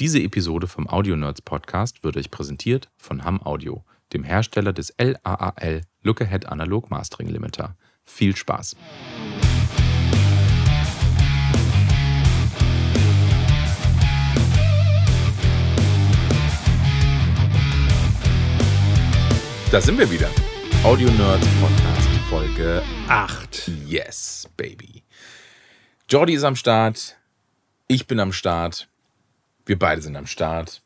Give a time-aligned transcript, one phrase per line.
[0.00, 3.84] Diese Episode vom Audio Nerds Podcast wird euch präsentiert von Ham Audio,
[4.14, 7.76] dem Hersteller des LAAL Look Ahead Analog Mastering Limiter.
[8.04, 8.76] Viel Spaß!
[19.70, 20.30] Da sind wir wieder.
[20.82, 23.70] Audio Nerds Podcast Folge 8.
[23.86, 25.02] Yes, baby.
[26.08, 27.18] Jordi ist am Start.
[27.86, 28.89] Ich bin am Start.
[29.70, 30.82] Wir beide sind am Start.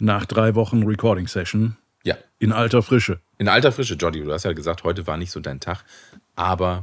[0.00, 1.76] Nach drei Wochen Recording Session.
[2.02, 2.16] Ja.
[2.40, 3.20] In alter Frische.
[3.38, 4.20] In alter Frische, Jordi.
[4.20, 5.84] Du hast ja gesagt, heute war nicht so dein Tag.
[6.34, 6.82] Aber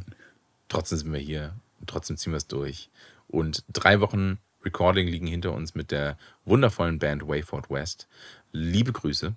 [0.69, 1.51] trotzdem sind wir hier.
[1.81, 2.89] Und trotzdem ziehen wir es durch.
[3.27, 8.07] Und drei Wochen Recording liegen hinter uns mit der wundervollen Band Wayford West.
[8.53, 9.33] Liebe Grüße.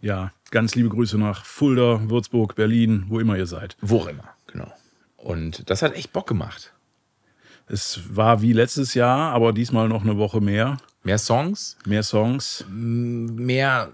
[0.00, 3.76] Ja, ganz liebe Grüße nach Fulda, Würzburg, Berlin, wo immer ihr seid.
[3.80, 4.72] Wo immer, genau.
[5.18, 6.72] Und das hat echt Bock gemacht.
[7.68, 10.78] Es war wie letztes Jahr, aber diesmal noch eine Woche mehr.
[11.04, 12.64] Mehr Songs, Mehr Songs.
[12.68, 13.92] mehr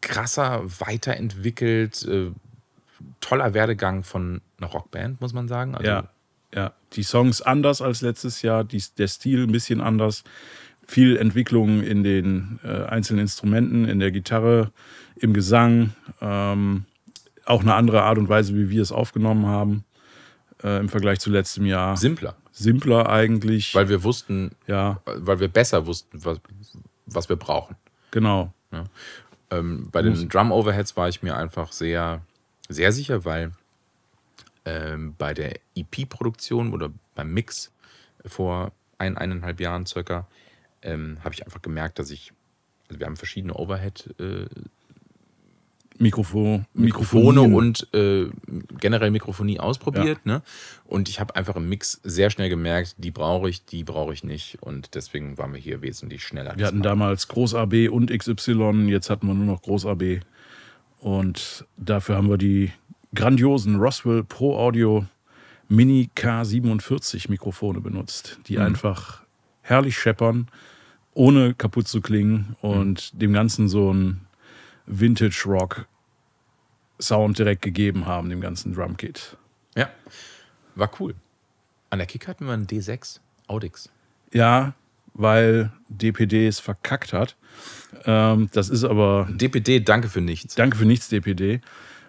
[0.00, 2.30] krasser weiterentwickelt, äh,
[3.20, 5.74] toller Werdegang von einer Rockband, muss man sagen.
[5.74, 6.08] Also, Ja,
[6.54, 6.72] ja.
[6.92, 10.24] Die Songs anders als letztes Jahr, die, der Stil ein bisschen anders.
[10.86, 14.70] Viel Entwicklung in den äh, einzelnen Instrumenten, in der Gitarre,
[15.16, 15.94] im Gesang.
[16.20, 16.84] Ähm,
[17.46, 19.84] auch eine andere Art und Weise, wie wir es aufgenommen haben
[20.62, 21.96] äh, im Vergleich zu letztem Jahr.
[21.96, 23.74] Simpler, Simpler eigentlich.
[23.74, 26.40] weil wir wussten, ja, weil wir besser wussten, was,
[27.06, 27.76] was wir brauchen.
[28.70, 28.88] genau.
[29.50, 32.22] Ähm, bei den Drum Overheads war ich mir einfach sehr,
[32.68, 33.52] sehr sicher, weil
[34.64, 37.72] ähm, bei der EP-Produktion oder beim Mix
[38.24, 40.26] vor ein, eineinhalb Jahren circa,
[40.82, 42.32] ähm, habe ich einfach gemerkt, dass ich,
[42.88, 44.46] also wir haben verschiedene Overhead äh,
[45.98, 48.26] Mikrofon, Mikrofone und äh,
[48.80, 50.26] generell Mikrofonie ausprobiert.
[50.26, 50.42] Ne?
[50.84, 54.24] Und ich habe einfach im Mix sehr schnell gemerkt, die brauche ich, die brauche ich
[54.24, 54.58] nicht.
[54.60, 56.54] Und deswegen waren wir hier wesentlich schneller.
[56.56, 56.90] Wir hatten diesmal.
[56.90, 60.20] damals Groß AB und XY, jetzt hatten wir nur noch Groß AB.
[60.98, 62.72] Und dafür haben wir die
[63.14, 65.06] grandiosen Roswell Pro Audio
[65.68, 69.22] Mini K47 Mikrofone benutzt, die einfach
[69.62, 70.48] herrlich scheppern,
[71.14, 74.23] ohne kaputt zu klingen und dem Ganzen so einen
[74.86, 75.86] Vintage Rock
[77.00, 79.36] Sound direkt gegeben haben, dem ganzen Drumkit.
[79.76, 79.90] Ja,
[80.74, 81.14] war cool.
[81.90, 83.90] An der Kick hatten wir einen D6 Audix.
[84.32, 84.74] Ja,
[85.12, 87.36] weil DPD es verkackt hat.
[88.04, 90.54] Ähm, das ist aber DPD, danke für nichts.
[90.54, 91.60] Danke für nichts, DPD.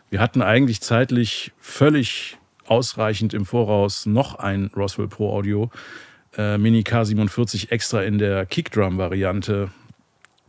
[0.09, 5.69] Wir hatten eigentlich zeitlich völlig ausreichend im Voraus noch ein Roswell Pro Audio
[6.37, 9.69] äh, Mini K47 extra in der Kickdrum-Variante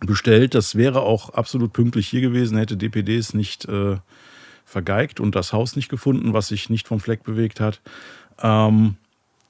[0.00, 0.54] bestellt.
[0.54, 3.96] Das wäre auch absolut pünktlich hier gewesen, hätte DPD es nicht äh,
[4.64, 7.80] vergeigt und das Haus nicht gefunden, was sich nicht vom Fleck bewegt hat.
[8.40, 8.96] Ähm,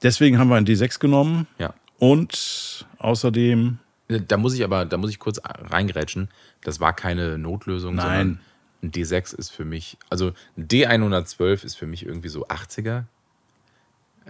[0.03, 1.73] deswegen haben wir ein D6 genommen Ja.
[1.99, 6.29] und außerdem Da muss ich aber, da muss ich kurz reingrätschen.
[6.61, 8.05] Das war keine Notlösung, Nein.
[8.05, 8.39] sondern
[8.83, 13.03] ein D6 ist für mich, also ein D112 ist für mich irgendwie so 80er.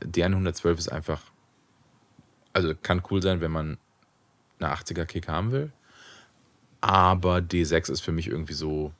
[0.02, 1.22] D112 ist einfach,
[2.54, 3.78] also kann cool sein, wenn man
[4.60, 5.72] eine 80er Kick haben will.
[6.82, 8.92] Aber D6 ist für mich irgendwie so,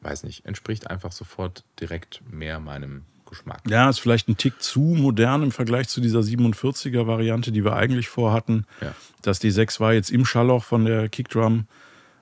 [0.00, 3.60] weiß nicht, entspricht einfach sofort direkt mehr meinem Geschmack.
[3.68, 7.74] Ja, ist vielleicht ein Tick zu modern im Vergleich zu dieser 47er Variante, die wir
[7.74, 8.66] eigentlich vorhatten.
[8.80, 8.94] Ja.
[9.22, 11.66] Das D6 war jetzt im Schallloch von der Kickdrum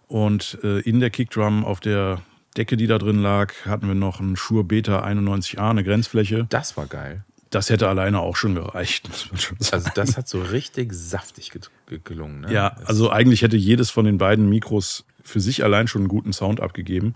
[0.09, 2.23] und äh, in der Kickdrum auf der
[2.57, 6.47] Decke, die da drin lag, hatten wir noch einen Shure Beta 91A, eine Grenzfläche.
[6.51, 7.25] Das war geil.
[7.55, 9.75] Das hätte alleine auch schon gereicht, muss man schon sagen.
[9.85, 12.41] Also das hat so richtig saftig ge- ge- gelungen.
[12.43, 12.53] Ne?
[12.53, 16.33] Ja, also eigentlich hätte jedes von den beiden Mikros für sich allein schon einen guten
[16.33, 17.15] Sound abgegeben.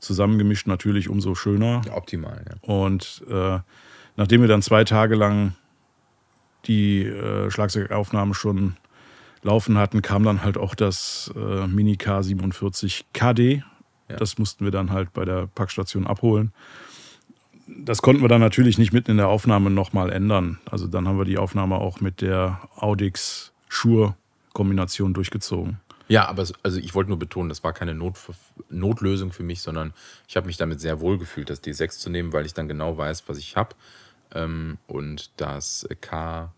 [0.00, 1.82] Zusammengemischt natürlich umso schöner.
[1.92, 2.56] optimal, ja.
[2.60, 3.58] Und äh,
[4.16, 5.54] nachdem wir dann zwei Tage lang
[6.66, 8.76] die äh, Schlagzeugaufnahme schon
[9.42, 13.62] laufen hatten, kam dann halt auch das äh, Mini K47 KD.
[14.08, 14.16] Ja.
[14.16, 16.52] Das mussten wir dann halt bei der Packstation abholen.
[17.68, 20.58] Das konnten wir dann natürlich nicht mitten in der Aufnahme nochmal ändern.
[20.70, 24.14] Also dann haben wir die Aufnahme auch mit der Audix Shure
[24.54, 25.78] Kombination durchgezogen.
[26.08, 28.16] Ja, aber also ich wollte nur betonen, das war keine Not,
[28.70, 29.92] Notlösung für mich, sondern
[30.26, 32.96] ich habe mich damit sehr wohl gefühlt, das D6 zu nehmen, weil ich dann genau
[32.96, 33.76] weiß, was ich habe.
[34.34, 36.50] Ähm, und das K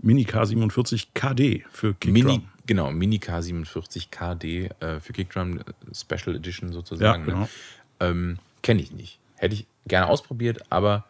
[0.00, 2.12] Mini K47 KD für Kickdrum.
[2.12, 5.62] Mini, genau, Mini K47 KD äh, für Kickdrum äh,
[5.92, 7.24] Special Edition ja, sozusagen.
[7.24, 7.32] ne?
[7.32, 7.48] genau.
[8.00, 9.18] ähm, Kenne ich nicht.
[9.38, 11.04] Hätte ich gerne ausprobiert, aber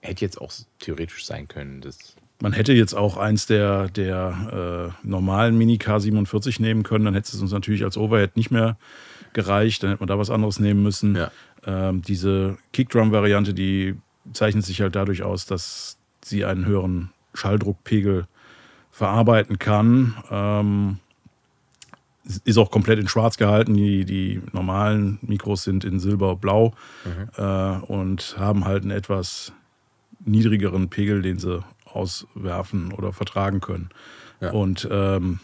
[0.00, 1.80] hätte jetzt auch theoretisch sein können.
[1.80, 7.14] Das, Man hätte jetzt auch eins der, der äh, normalen Mini K47 nehmen können, dann
[7.14, 8.76] hätte es uns natürlich als Overhead nicht mehr
[9.32, 11.16] gereicht, dann hätte man da was anderes nehmen müssen.
[11.16, 11.30] Ja.
[11.64, 13.94] Ähm, diese Kickdrum-Variante, die
[14.32, 18.26] zeichnet sich halt dadurch aus, dass sie einen höheren Schalldruckpegel
[18.90, 20.16] verarbeiten kann.
[20.30, 20.98] Ähm,
[22.44, 23.74] ist auch komplett in schwarz gehalten.
[23.74, 26.72] Die, die normalen Mikros sind in silber-blau
[27.36, 27.42] äh,
[27.86, 29.52] und haben halt einen etwas
[30.24, 33.90] niedrigeren Pegel, den sie auswerfen oder vertragen können.
[34.40, 34.50] Ja.
[34.52, 35.40] Und ähm,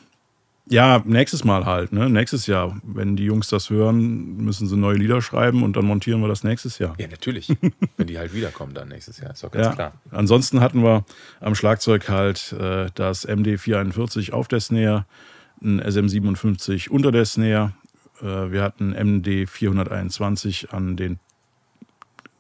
[0.71, 2.11] ja, nächstes Mal halt, ne?
[2.11, 2.79] Nächstes Jahr.
[2.83, 6.45] Wenn die Jungs das hören, müssen sie neue Lieder schreiben und dann montieren wir das
[6.45, 6.95] nächstes Jahr.
[6.99, 7.49] Ja, natürlich.
[7.97, 9.73] Wenn die halt wiederkommen dann nächstes Jahr, ist doch ganz Ja.
[9.73, 9.93] klar.
[10.11, 11.07] Ansonsten hatten wir
[11.41, 15.07] am Schlagzeug halt äh, das MD441 auf der Snare,
[15.63, 17.73] ein SM57 unter der Snare.
[18.21, 21.19] Äh, wir hatten MD421 an den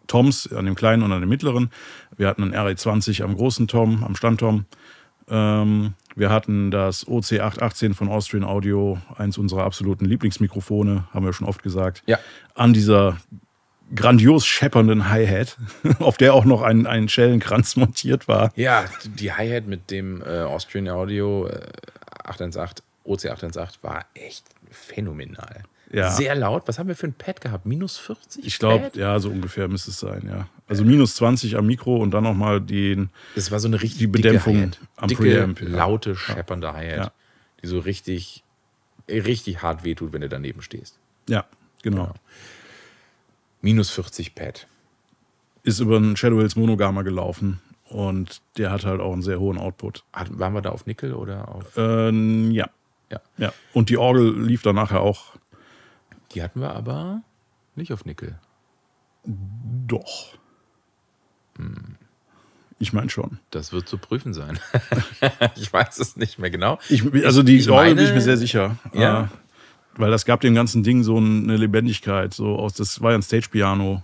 [0.07, 1.71] Toms, an dem kleinen und an dem mittleren.
[2.17, 4.65] Wir hatten einen RE20 am großen Tom, am Standtom.
[5.29, 11.47] Ähm, wir hatten das OC818 von Austrian Audio, eins unserer absoluten Lieblingsmikrofone, haben wir schon
[11.47, 12.03] oft gesagt.
[12.07, 12.19] Ja.
[12.55, 13.19] An dieser
[13.95, 15.57] grandios scheppernden Hi-Hat,
[16.01, 18.53] auf der auch noch ein, ein Schellenkranz montiert war.
[18.57, 21.61] Ja, die Hi-Hat mit dem äh, Austrian Audio äh,
[22.25, 25.63] 818, OC818 war echt phänomenal.
[25.91, 26.11] Ja.
[26.11, 26.65] Sehr laut.
[26.67, 27.65] Was haben wir für ein Pad gehabt?
[27.65, 28.47] Minus 40?
[28.47, 30.47] Ich glaube, ja, so ungefähr müsste es sein, ja.
[30.67, 34.07] Also minus 20 am Mikro und dann nochmal den, Das war so eine richtig Die
[34.07, 35.69] Bedämpfung am dicke, Preamp, ja.
[35.69, 37.13] laute, scheppernde Hi-Hat, Ja.
[37.63, 38.45] die so richtig,
[39.09, 40.99] richtig hart wehtut, wenn du daneben stehst.
[41.27, 41.47] ja,
[41.83, 42.13] genau.
[43.63, 44.67] Minus 40 Pad.
[45.63, 49.59] Ist über einen Shadow Hills Monogamma gelaufen und der hat halt auch einen sehr hohen
[49.59, 50.05] Output.
[50.13, 51.65] Hat, waren wir da auf Nickel oder auf.
[51.77, 52.69] Ähm, ja.
[53.11, 53.21] Ja.
[53.39, 53.53] ja.
[53.73, 55.37] Und die Orgel lief dann nachher auch
[56.33, 57.23] Die hatten wir aber
[57.75, 58.39] nicht auf Nickel.
[59.87, 60.35] doch.
[61.57, 61.97] Hm.
[62.81, 63.39] Ich meine schon.
[63.51, 64.59] Das wird zu prüfen sein.
[65.57, 66.79] ich weiß es nicht mehr genau.
[66.89, 68.77] Ich, also die ich Orgel meine- bin ich mir sehr sicher.
[68.93, 69.25] Ja.
[69.25, 69.29] Äh,
[69.97, 72.33] weil das gab dem ganzen Ding so eine Lebendigkeit.
[72.33, 74.03] So aus, das war ja ein Stage-Piano.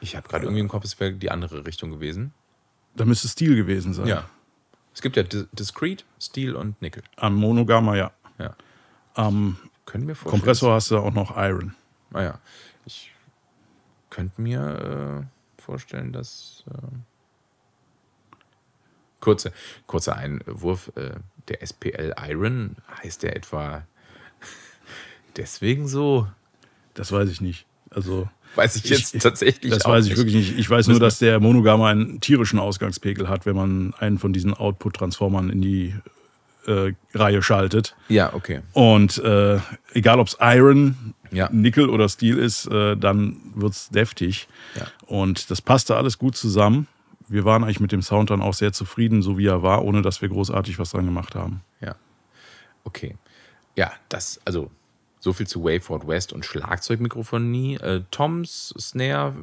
[0.00, 2.32] Ich habe gerade irgendwie im Kopf, es wäre die andere Richtung gewesen.
[2.96, 4.06] Da müsste Stil gewesen sein.
[4.06, 4.24] Ja.
[4.94, 7.02] Es gibt ja Dis- Discrete, Steel und Nickel.
[7.16, 8.12] Am Monogamma, ja.
[8.38, 8.54] Ja.
[9.14, 10.40] Am Können wir vorstellen.
[10.40, 11.74] Kompressor hast du auch noch Iron.
[12.12, 12.38] Ah ja.
[12.86, 13.12] Ich
[14.10, 15.24] könnte mir
[15.58, 16.64] äh, vorstellen, dass.
[16.70, 16.86] Äh,
[19.20, 19.52] kurze,
[19.86, 20.90] kurzer Einwurf.
[20.96, 21.14] Äh,
[21.48, 23.86] der SPL Iron heißt der etwa
[25.36, 26.26] deswegen so?
[26.94, 27.66] Das weiß ich nicht.
[27.90, 30.18] Also, Weiß ich jetzt Ich- tatsächlich das weiß ich nicht.
[30.18, 30.58] wirklich nicht.
[30.58, 34.54] Ich weiß nur, dass der Monogamma einen tierischen Ausgangspegel hat, wenn man einen von diesen
[34.54, 35.94] Output-Transformern in die
[37.14, 37.94] Reihe schaltet.
[38.08, 38.62] Ja, okay.
[38.72, 39.58] Und äh,
[39.92, 41.48] egal ob es Iron, Ja.
[41.52, 44.48] Nickel oder Steel ist, äh, dann wird es deftig.
[44.78, 44.86] Ja.
[45.06, 46.86] Und das passte alles gut zusammen.
[47.26, 50.02] Wir waren eigentlich mit dem Sound dann auch sehr zufrieden, so wie er war, ohne
[50.02, 51.62] dass wir großartig was dran gemacht haben.
[51.80, 51.94] Ja.
[52.84, 53.16] Okay.
[53.76, 54.70] Ja, das, also
[55.20, 57.76] so viel zu Wayford West und Schlagzeugmikrofonie.
[57.76, 59.34] Äh, Toms Snare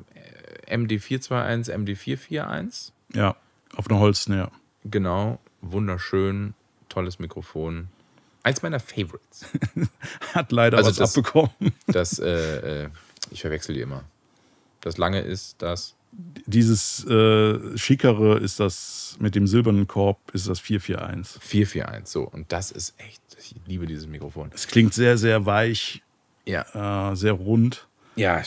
[0.67, 2.91] äh, MD421, MD441.
[3.13, 3.35] Ja,
[3.75, 4.51] auf einer Holzsnare.
[4.85, 6.53] Genau, wunderschön,
[6.91, 7.87] tolles Mikrofon.
[8.43, 9.45] Eins meiner Favorites.
[10.33, 11.51] Hat leider Also was das- abbekommen.
[11.87, 12.89] Das, äh, äh,
[13.31, 14.03] ich verwechsel die immer.
[14.81, 15.95] Das lange ist das.
[16.45, 21.41] Dieses äh, schickere ist das mit dem silbernen Korb, ist das 441.
[21.41, 22.23] 441, so.
[22.23, 24.51] Und das ist echt, ich liebe dieses Mikrofon.
[24.53, 26.01] Es klingt sehr, sehr weich,
[26.45, 27.87] Ja, äh, sehr rund.
[28.17, 28.41] Ja,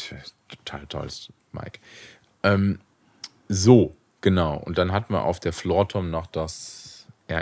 [0.49, 1.79] total tolles Mike.
[2.43, 2.81] Ähm,
[3.49, 4.57] so, genau.
[4.59, 6.84] Und dann hatten wir auf der Floortom noch das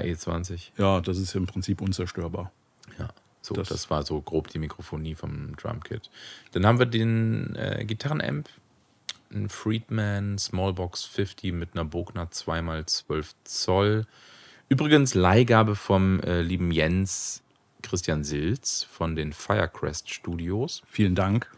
[0.00, 0.70] RE20.
[0.78, 2.50] Ja, das ist im Prinzip unzerstörbar.
[2.98, 3.08] Ja,
[3.40, 6.11] so, Das- das, war so grob die Mikrofonie vom Drumkit.
[6.52, 8.49] Dann haben wir den äh, Gitarrenamp,
[9.32, 14.06] ein Friedman Smallbox 50 mit einer Bogner 2x12 Zoll.
[14.68, 17.42] Übrigens Leihgabe vom äh, lieben Jens
[17.82, 20.82] Christian Silz von den Firecrest Studios.
[20.87, 21.50] Vielen Dank.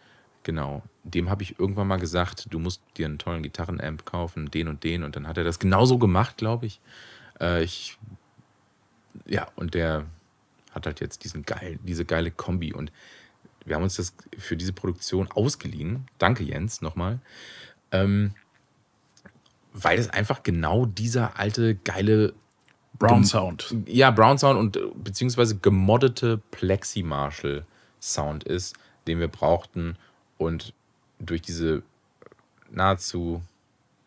[0.43, 0.83] Genau.
[1.03, 4.85] Dem habe ich irgendwann mal gesagt, du musst dir einen tollen Gitarrenamp kaufen, den und
[4.85, 5.03] den.
[5.03, 6.81] Und dann hat er das genauso gemacht, glaube ich.
[7.41, 7.99] Äh, ich.
[9.27, 10.07] Ja, und der
[10.73, 12.73] hat halt jetzt diesen geil, diese geile Kombi.
[12.73, 12.93] Und
[13.65, 16.09] wir haben uns das für diese Produktion ausgeliehen.
[16.19, 17.21] Danke, Jens, nochmal.
[17.93, 18.35] Ähm,
[19.73, 22.35] weil es einfach genau dieser alte, geile
[22.99, 23.75] Brown Sound.
[23.87, 27.67] ja, Brown Sound und äh, beziehungsweise gemoddete Plexi Marshall
[28.01, 29.97] Sound ist, den wir brauchten
[30.39, 30.75] und
[31.19, 31.83] durch diese
[32.71, 33.43] nahezu,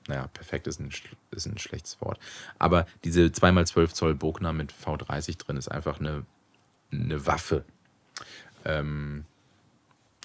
[0.08, 0.92] naja, perfekt ist ein,
[1.32, 2.20] ist ein schlechtes Wort,
[2.60, 6.26] aber diese 2x12 Zoll Bogner mit V30 drin ist einfach eine,
[6.92, 7.64] eine Waffe.
[8.66, 9.26] Ähm,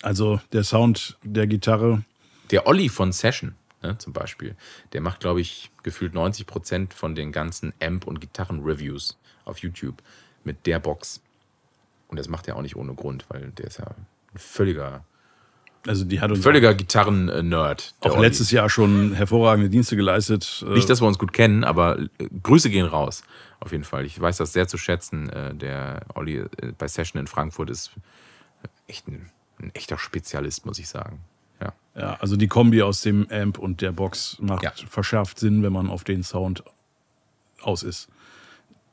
[0.03, 2.05] Also der Sound der Gitarre,
[2.51, 4.57] der Olli von Session ne, zum Beispiel,
[4.93, 10.03] der macht, glaube ich, gefühlt 90 Prozent von den ganzen Amp- und Gitarren-Reviews auf YouTube
[10.45, 11.21] mit der Box.
[12.09, 14.07] Und das macht er auch nicht ohne Grund, weil der ist ja ein
[14.39, 15.05] völliger,
[15.87, 17.95] also die hat uns völliger Gitarren-Nerd.
[18.01, 18.23] auch Olli.
[18.27, 20.65] letztes Jahr schon hervorragende Dienste geleistet.
[20.67, 22.09] Äh, Nicht, dass wir uns gut kennen, aber äh,
[22.43, 23.23] Grüße gehen raus.
[23.61, 24.05] Auf jeden Fall.
[24.05, 25.29] Ich weiß das sehr zu schätzen.
[25.31, 26.45] Äh, Der Olli
[26.79, 27.91] bei Session in Frankfurt ist
[28.87, 31.21] echt ein, ein echter Spezialist, muss ich sagen.
[31.61, 31.73] Ja.
[31.97, 34.73] Ja, also die Kombi aus dem Amp und der Box macht Ja.
[34.89, 36.63] verschärft Sinn, wenn man auf den Sound
[37.61, 38.09] aus ist.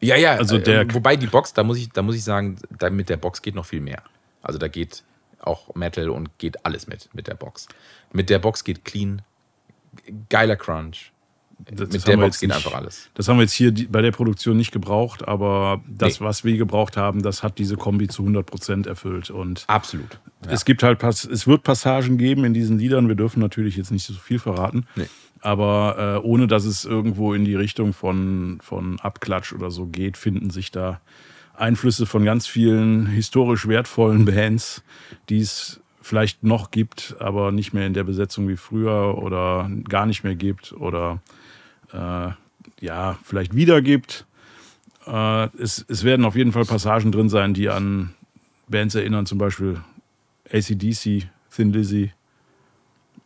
[0.02, 2.58] Ja, ja, Also der- der, wobei die Box, da muss ich, da muss ich sagen,
[2.78, 4.02] da mit der Box geht noch viel mehr.
[4.42, 5.04] Also da geht
[5.42, 7.68] auch Metal und geht alles mit, mit der Box.
[8.12, 9.22] Mit der Box geht clean,
[10.30, 11.12] geiler Crunch.
[11.60, 13.10] Das- das mit haben der Box geht nicht- einfach alles.
[13.16, 16.26] Das haben wir jetzt hier bei der Produktion nicht gebraucht, aber das, Nee.
[16.26, 19.30] was wir gebraucht haben, das hat diese Kombi zu 100% erfüllt.
[19.30, 20.20] Und Absolut.
[20.46, 20.52] Ja.
[20.52, 23.10] es gibt halt, Pass es wird Passagen geben in diesen Liedern.
[23.10, 24.86] Wir dürfen natürlich jetzt nicht so viel verraten.
[24.96, 25.08] Nee.
[25.42, 30.16] Aber äh, ohne dass es irgendwo in die Richtung von, von Abklatsch oder so geht,
[30.18, 31.02] finden sich da
[31.60, 34.84] Einflüsse von ganz vielen historisch wertvollen Bands,
[35.30, 40.06] die es vielleicht noch gibt, aber nicht mehr in der Besetzung wie früher oder gar
[40.06, 41.22] nicht mehr gibt oder
[41.94, 42.30] äh,
[42.82, 44.26] ja, vielleicht wieder gibt.
[45.06, 48.16] Äh, es, es werden auf jeden Fall Passagen drin sein, die an
[48.68, 49.82] Bands erinnern, zum Beispiel
[50.52, 52.12] ACDC, Thin Lizzy,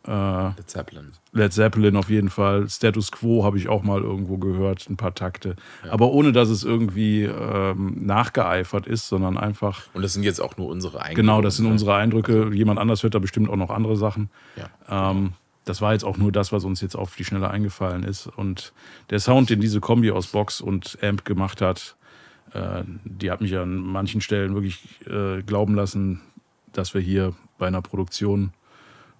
[0.06, 1.12] äh, Led Zeppelin.
[1.32, 2.68] Led Zeppelin auf jeden Fall.
[2.68, 5.56] Status Quo habe ich auch mal irgendwo gehört, ein paar Takte.
[5.88, 10.56] Aber ohne, dass es irgendwie ähm, nachgeeifert ist, sondern einfach, Und das sind jetzt auch
[10.56, 11.20] nur unsere Eindrücke.
[11.20, 12.50] genau, das sind unsere Eindrücke.
[12.52, 14.30] Jemand anders hört da bestimmt auch noch andere Sachen.
[14.56, 15.10] Ja.
[15.10, 15.32] Ähm,
[15.64, 18.26] das war jetzt auch nur das, was uns jetzt auf die Schnelle eingefallen ist.
[18.26, 18.72] Und
[19.10, 21.96] der Sound, den diese Kombi aus Box und Amp gemacht hat,
[22.52, 26.20] äh, die hat mich an manchen Stellen wirklich äh, glauben lassen,
[26.72, 28.52] dass wir hier bei einer Produktion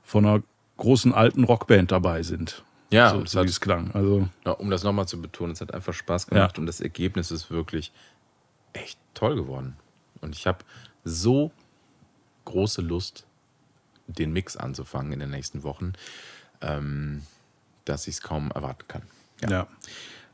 [0.03, 0.43] von einer
[0.77, 2.65] großen alten Rockband dabei sind.
[2.91, 3.91] Ja, so, so wie es klang.
[3.93, 7.31] Also Ja, um das nochmal zu betonen, es hat einfach Spaß gemacht und das Ergebnis
[7.31, 7.93] ist wirklich
[8.73, 9.77] echt toll geworden.
[10.21, 10.59] Und ich habe
[11.05, 11.51] so
[12.45, 13.27] große Lust,
[14.07, 15.95] den Mix anzufangen in den nächsten Wochen,
[16.61, 17.23] ähm,
[17.85, 19.03] dass ich es kaum erwarten kann.
[19.49, 19.67] Ja.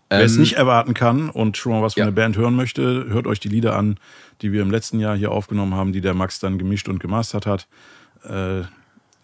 [0.09, 2.07] Wer es Ähm, nicht erwarten kann und schon mal was von ja.
[2.07, 3.99] der Band hören möchte, hört euch die Lieder an,
[4.43, 7.47] die wir im letzten Jahr hier aufgenommen haben, die der Max dann gemischt und gemastert
[7.47, 7.69] hat.
[8.25, 8.63] Äh,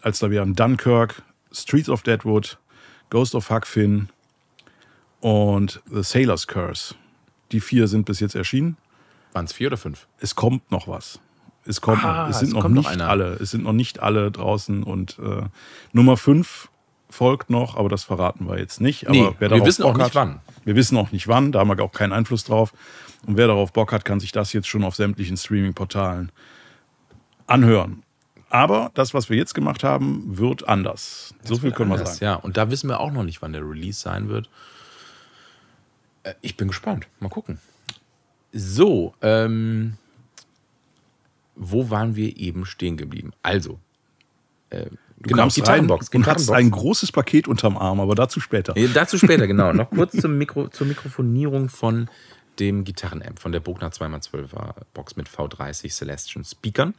[0.01, 2.57] als da wir haben Dunkirk, Streets of Deadwood,
[3.09, 4.09] Ghost of Huck Finn
[5.21, 6.95] und The Sailor's Curse.
[7.51, 8.77] Die vier sind bis jetzt erschienen.
[9.33, 10.07] Waren es vier oder fünf?
[10.19, 11.19] Es kommt noch was.
[11.65, 12.29] Es kommt Ah, noch.
[12.29, 13.09] Es sind es noch noch nicht einer.
[13.09, 13.33] alle.
[13.35, 15.43] Es sind noch nicht alle draußen und äh,
[15.93, 16.69] Nummer fünf
[17.09, 19.07] folgt noch, aber das verraten wir jetzt nicht.
[19.07, 20.39] Aber Nee, wer wir wissen auch Bock nicht hat, wann.
[20.65, 22.73] Wir wissen auch nicht wann, da haben wir auch keinen Einfluss drauf.
[23.25, 26.31] Und wer darauf Bock hat, kann sich das jetzt schon auf sämtlichen Streaming-Portalen
[27.47, 28.03] anhören.
[28.49, 31.33] Aber das, was wir jetzt gemacht haben, wird anders.
[31.43, 32.25] so viel können wir Anders, sagen.
[32.25, 34.49] Ja, und da wissen wir auch noch nicht, wann der Release sein wird.
[36.23, 37.07] Äh, Ich bin gespannt.
[37.19, 37.59] Mal gucken.
[38.53, 39.97] So, ähm,
[41.55, 43.31] wo waren wir eben stehen geblieben?
[43.43, 43.79] Also,
[44.69, 44.85] äh,
[45.19, 46.09] Du genau, kamst rein Gitarrenbox.
[46.13, 46.77] und hattest Gitarrenbox.
[46.77, 48.77] ein großes Paket unterm Arm, aber dazu später.
[48.77, 49.73] Ja, dazu später, genau.
[49.73, 52.07] Noch kurz zum Mikro, zur Mikrofonierung von
[52.59, 56.93] dem Gitarrenamp, von der Bogner 2x12er Box mit V30 Celestian Speakern.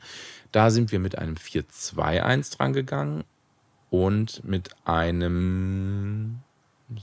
[0.53, 3.25] Da sind wir mit einem 421 dran gegangen
[3.91, 6.39] und mit einem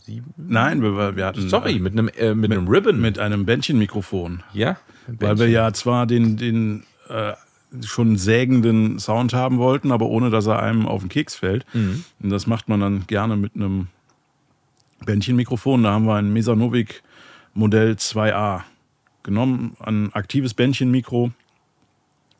[0.05, 0.33] 7.
[0.38, 3.00] Nein, wir, wir hatten Sorry, mit einem, äh, mit, einem Ribbon.
[3.00, 4.43] mit einem Bändchenmikrofon.
[4.53, 7.33] ja, Weil wir ja zwar den, den äh,
[7.83, 11.65] schon sägenden Sound haben wollten, aber ohne dass er einem auf den Keks fällt.
[11.74, 12.03] Mhm.
[12.21, 13.88] Und das macht man dann gerne mit einem
[15.05, 15.83] Bändchenmikrofon.
[15.83, 17.03] Da haben wir ein Mesanovic
[17.55, 18.62] Modell 2A
[19.24, 21.31] genommen, ein aktives Bändchenmikro.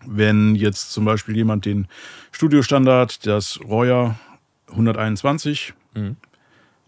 [0.06, 1.88] Wenn jetzt zum Beispiel jemand den
[2.32, 4.20] Studiostandard, das Royer
[4.70, 6.18] 121, Mhm.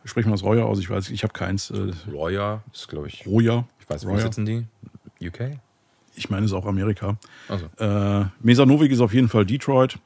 [0.05, 3.25] sprechen wir das Royer aus, ich weiß, ich habe keins, äh, Royer, ist glaube ich.
[3.25, 4.65] Royer, Ich weiß, wo sitzen die?
[5.25, 5.57] UK?
[6.15, 7.17] ich meine es ist auch Amerika.
[7.47, 9.97] Also, Äh, Mesanovic ist auf jeden Fall Detroit.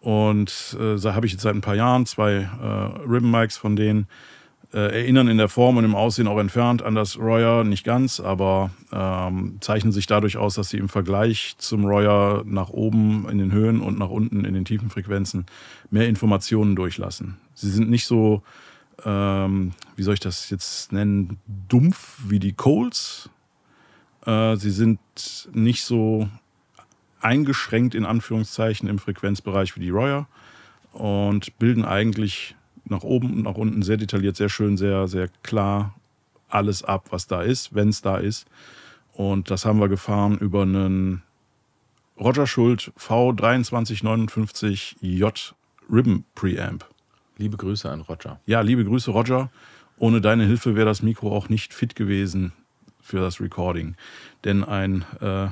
[0.00, 2.46] Und äh, da habe ich jetzt seit ein paar Jahren zwei äh,
[3.08, 4.06] Ribbon-Mics von denen.
[4.70, 8.20] Äh, erinnern in der Form und im Aussehen auch entfernt an das Royer, nicht ganz,
[8.20, 13.38] aber ähm, zeichnen sich dadurch aus, dass sie im Vergleich zum Royer nach oben in
[13.38, 15.46] den Höhen und nach unten in den tiefen Frequenzen
[15.90, 17.38] mehr Informationen durchlassen.
[17.54, 18.42] Sie sind nicht so,
[19.06, 23.30] ähm, wie soll ich das jetzt nennen, dumpf wie die Coles.
[24.26, 25.00] Äh, sie sind
[25.50, 26.28] nicht so
[27.22, 30.28] eingeschränkt in Anführungszeichen im Frequenzbereich wie die Royer
[30.92, 32.54] und bilden eigentlich
[32.90, 35.94] nach oben und nach unten sehr detailliert, sehr schön, sehr, sehr klar
[36.48, 38.46] alles ab, was da ist, wenn es da ist.
[39.12, 41.22] Und das haben wir gefahren über einen
[42.18, 45.52] Roger Schult V2359J
[45.90, 46.84] Ribbon Preamp.
[47.36, 48.40] liebe Grüße an Roger.
[48.46, 49.50] Ja, liebe Grüße, Roger.
[49.98, 52.52] Ohne deine Hilfe wäre das Mikro auch nicht fit gewesen
[53.00, 53.96] für das Recording.
[54.44, 55.46] Denn ein, äh,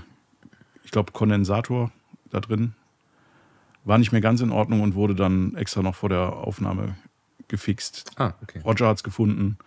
[0.84, 1.90] ich glaube, Kondensator
[2.30, 2.74] da drin
[3.84, 6.96] war nicht mehr ganz in Ordnung und wurde dann extra noch vor der Aufnahme
[7.48, 8.10] gefixt.
[8.16, 8.60] Ah, okay.
[8.64, 9.58] Roger hat es gefunden.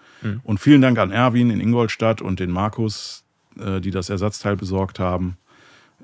[0.43, 3.23] Und vielen Dank an Erwin in Ingolstadt und den Markus,
[3.57, 5.37] äh, die das Ersatzteil besorgt haben.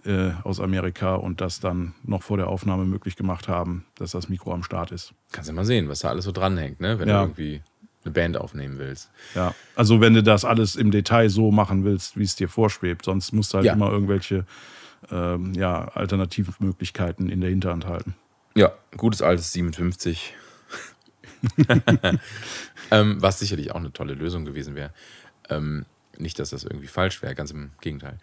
[0.05, 4.29] äh, aus Amerika und das dann noch vor der Aufnahme möglich gemacht haben, dass das
[4.29, 5.13] Mikro am Start ist.
[5.31, 6.99] Kannst du mal sehen, was da alles so dranhängt, ne?
[6.99, 7.21] wenn Ja.
[7.21, 7.61] du irgendwie
[8.03, 9.09] eine Band aufnehmen willst.
[9.33, 13.03] Ja, also wenn du das alles im Detail so machen willst, wie es dir vorschwebt,
[13.05, 13.73] sonst musst du halt Ja.
[13.73, 14.45] immer irgendwelche
[15.09, 18.13] ähm, ja, Alternativmöglichkeiten in der Hinterhand halten.
[18.55, 20.35] Ja, gutes altes 57.
[22.91, 24.91] ähm, was sicherlich auch eine tolle Lösung gewesen wäre.
[25.49, 25.85] Ähm,
[26.17, 28.17] nicht, dass das irgendwie falsch wäre, ganz im Gegenteil.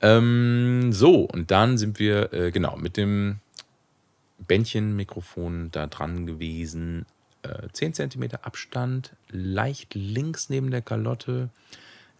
[0.00, 3.38] Ähm, so, und dann sind wir äh, genau mit dem
[4.38, 7.06] Bändchenmikrofon da dran gewesen.
[7.42, 11.50] Äh, 10 cm Abstand, leicht links neben der Kalotte,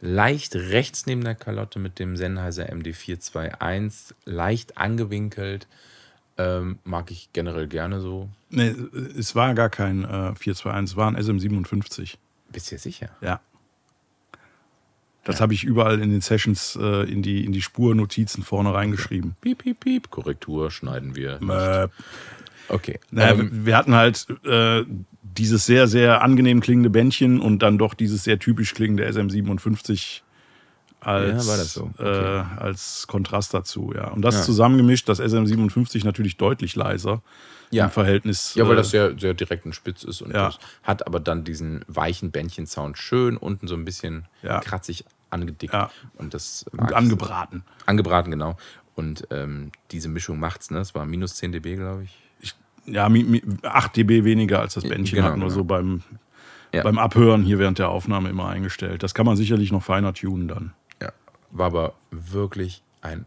[0.00, 5.66] leicht rechts neben der Kalotte mit dem Sennheiser MD421, leicht angewinkelt.
[6.38, 8.28] Ähm, mag ich generell gerne so.
[8.50, 8.74] Nee,
[9.18, 12.14] es war gar kein äh, 421, es war ein SM57.
[12.50, 13.10] Bist du dir sicher?
[13.20, 13.40] Ja.
[15.24, 19.36] Das habe ich überall in den Sessions äh, in, die, in die Spurnotizen vorne reingeschrieben.
[19.40, 20.10] Piep, piep, piep.
[20.10, 21.40] Korrektur schneiden wir.
[21.42, 21.88] Äh,
[22.68, 22.98] Okay.
[23.10, 24.84] naja, ähm, wir hatten halt äh,
[25.22, 30.22] dieses sehr, sehr angenehm klingende Bändchen und dann doch dieses sehr typisch klingende SM57
[31.06, 31.90] als, Ja, das so?
[31.98, 32.44] äh, Okay.
[32.58, 33.92] als Kontrast dazu.
[33.94, 34.08] Ja.
[34.08, 34.42] Und das Ja.
[34.42, 37.22] zusammengemischt, das SM57 natürlich deutlich leiser
[37.70, 37.84] Ja.
[37.86, 38.54] im Verhältnis.
[38.54, 40.46] ja, weil äh, das sehr, sehr direkt und spitz ist und Ja.
[40.46, 44.60] das hat aber dann diesen weichen Bändchen-Sound schön unten so ein bisschen Ja.
[44.60, 45.72] kratzig angedickt.
[45.72, 45.90] Ja.
[46.16, 47.62] Und das ich angebraten.
[47.78, 47.84] so.
[47.86, 48.56] Angebraten, genau.
[48.94, 50.78] Und ähm, diese Mischung macht's, ne?
[50.80, 52.18] Es war minus 10 dB, glaube ich.
[52.84, 55.54] Ja, mi, mi, 8 dB weniger als das Bändchen Genau, hatten wir genau.
[55.54, 56.02] so beim,
[56.74, 56.82] Ja.
[56.82, 59.02] beim Abhören hier während der Aufnahme immer eingestellt.
[59.02, 60.72] Das kann man sicherlich noch feiner tunen dann.
[61.52, 63.26] War aber wirklich ein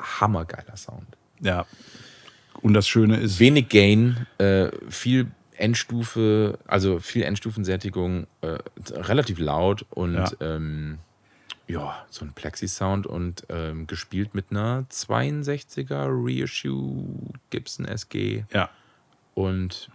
[0.00, 1.06] hammergeiler Sound.
[1.40, 1.66] Ja.
[2.60, 8.58] Und das Schöne ist, Wenig Gain, äh, viel Endstufe, also viel Endstufensättigung, äh,
[8.90, 10.30] relativ laut und Ja.
[10.40, 10.98] ähm,
[11.68, 17.04] ja, so ein Plexi-Sound und ähm, gespielt mit einer 62er Reissue
[17.50, 18.68] Gibson SG ja,
[19.34, 19.88] und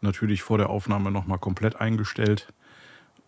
[0.00, 2.48] natürlich vor der Aufnahme nochmal komplett eingestellt,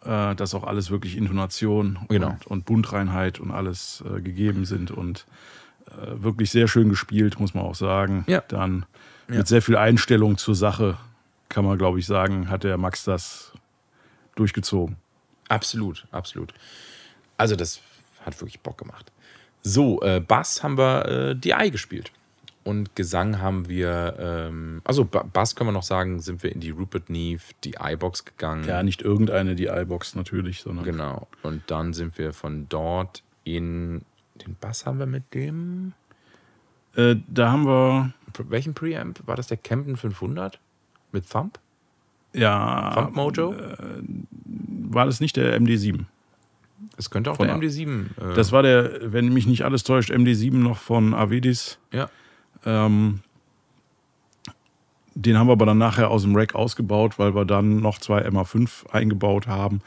[0.04, 2.30] äh, dass auch alles wirklich Intonation Genau.
[2.30, 5.26] und, und Bundreinheit und alles äh, gegeben sind und
[5.88, 8.24] äh, wirklich sehr schön gespielt, muss man auch sagen.
[8.26, 8.42] Ja.
[8.48, 8.86] Dann
[9.28, 9.38] Ja.
[9.38, 10.96] mit sehr viel Einstellung zur Sache,
[11.48, 13.52] kann man glaube ich sagen, hat der Max das
[14.36, 14.96] durchgezogen.
[15.48, 16.54] absolut, absolut.
[17.36, 17.80] Also das
[18.24, 19.10] hat wirklich Bock gemacht.
[19.62, 22.12] So, äh, Bass haben wir äh, DI gespielt.
[22.70, 26.60] Und Gesang haben wir, ähm, also Ba- Bass können wir noch sagen, sind wir in
[26.60, 28.64] die Rupert Neve DI-Box gegangen.
[28.64, 31.26] Ja, nicht irgendeine DI-Box natürlich, sondern Genau.
[31.42, 34.02] Und dann sind wir von dort in
[34.46, 35.92] den Bass haben wir mit dem
[36.96, 38.12] äh, da haben wir
[38.48, 40.58] welchen Preamp war das der Camden 500
[41.12, 41.58] mit Thump?
[42.32, 43.54] ja Thump Mojo?
[44.88, 46.04] war das nicht der MD7?
[46.96, 48.04] Es könnte auch von der A- MD7.
[48.18, 51.78] Äh, Das war der, wenn mich nicht alles täuscht, MD7 noch von Avedis.
[51.92, 52.08] ja.
[52.64, 53.20] Ähm,
[55.14, 58.26] den haben wir aber dann nachher aus dem Rack ausgebaut, weil wir dann noch zwei
[58.26, 59.80] MA5 eingebaut haben,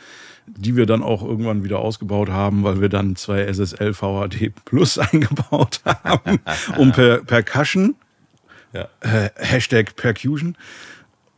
[0.45, 4.97] die wir dann auch irgendwann wieder ausgebaut haben, weil wir dann zwei SSL VHD Plus
[4.99, 6.39] eingebaut haben,
[6.77, 7.95] um per Percussion,
[8.73, 8.87] Ja.
[8.99, 10.57] äh, Hashtag Percussion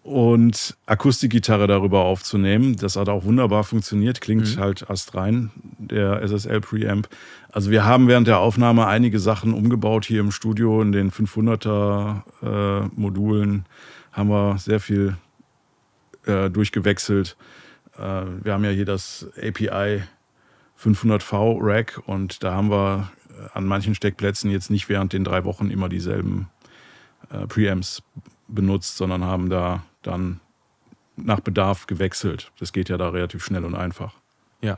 [0.02, 2.76] und Akustikgitarre darüber aufzunehmen.
[2.78, 7.08] Das hat auch wunderbar funktioniert, klingt halt astrein, der SSL Preamp.
[7.56, 10.82] Also wir haben während der Aufnahme einige Sachen umgebaut hier im Studio.
[10.82, 13.66] In den 500er äh, Modulen
[14.12, 15.16] haben wir sehr viel
[16.26, 17.38] äh, durchgewechselt.
[17.98, 20.04] Äh, wir haben ja hier das API
[20.78, 25.46] 500V Rack und da haben wir äh, an manchen Steckplätzen jetzt nicht während den drei
[25.46, 26.50] Wochen immer dieselben
[27.30, 28.04] äh, Preamps
[28.50, 30.42] benutzt, sondern haben da dann
[31.16, 32.52] nach Bedarf gewechselt.
[32.60, 34.14] Das geht ja da relativ schnell und einfach.
[34.60, 34.78] Ja.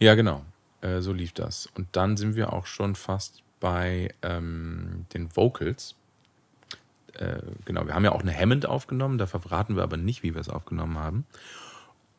[0.00, 0.44] Ja, genau.
[0.82, 1.68] Äh, so lief das.
[1.74, 5.94] Und dann sind wir auch schon fast bei ähm, den Vocals.
[7.14, 10.34] Äh, genau, wir haben ja auch eine Hammond aufgenommen, da verraten wir aber nicht, wie
[10.34, 11.26] wir es aufgenommen haben.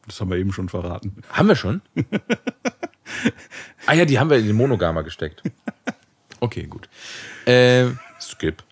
[0.08, 1.23] Das haben wir eben schon verraten.
[1.30, 1.82] Haben wir schon?
[3.86, 5.43] ah ja, die haben wir in den Monogama gesteckt.
[6.39, 6.89] Okay, gut.
[7.45, 7.88] Äh,
[8.19, 8.63] skip.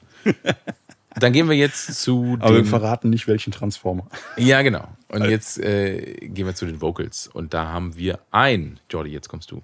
[1.16, 4.08] Dann gehen wir jetzt zu Aber wir verraten nicht, welchen Transformer.
[4.38, 4.88] Ja, genau.
[5.10, 7.28] Und jetzt äh, gehen wir zu den Vocals.
[7.28, 8.80] Und da haben wir ein...
[8.90, 9.62] Jordi, jetzt kommst du.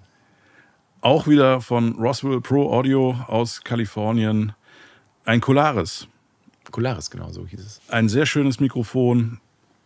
[1.00, 4.52] Auch wieder von Roswell Pro Audio aus Kalifornien.
[5.24, 6.08] Ein Colaris.
[6.72, 7.80] Colaris, genau, so hieß es.
[7.86, 9.38] Ein sehr schönes Mikrofon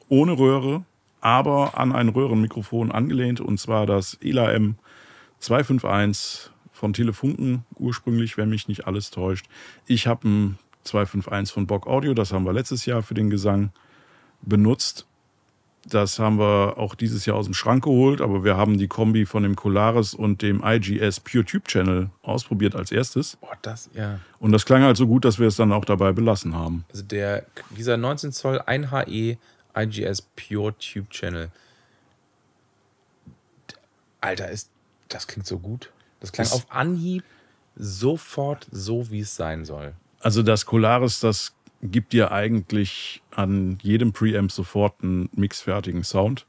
[0.09, 0.85] ohne Röhre,
[1.21, 3.41] aber an ein Röhrenmikrofon angelehnt.
[3.41, 4.77] Und zwar das ELA M
[5.41, 9.47] 251 von Telefunken ursprünglich, wenn mich nicht alles täuscht.
[9.87, 13.71] Ich habe ein 251 von Bock Audio, das haben wir letztes Jahr für den Gesang
[14.41, 15.07] benutzt.
[15.85, 19.27] Das haben wir auch dieses Jahr aus dem Schrank geholt, aber wir haben die Kombi
[19.27, 23.37] von dem Polaris und dem IGS Pure Tube Channel ausprobiert als erstes.
[23.41, 24.21] Boah, das, ja.
[24.39, 26.85] Und das klang halt so gut, dass wir es dann auch dabei belassen haben.
[26.91, 29.39] Also der, dieser 19 Zoll 1HE
[29.77, 31.51] IGS Pure Tube Channel.
[34.21, 34.71] Alter, ist,
[35.09, 35.91] das klingt so gut.
[36.21, 37.25] Das klang Das- auf Anhieb
[37.75, 39.95] sofort so, wie es sein soll.
[40.21, 46.47] Also das Polaris, das gibt dir eigentlich an jedem Preamp sofort einen mixfertigen Sound,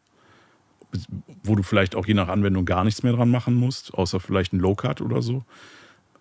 [1.43, 4.53] wo du vielleicht auch je nach Anwendung gar nichts mehr dran machen musst, außer vielleicht
[4.53, 5.43] ein Low-Cut oder so.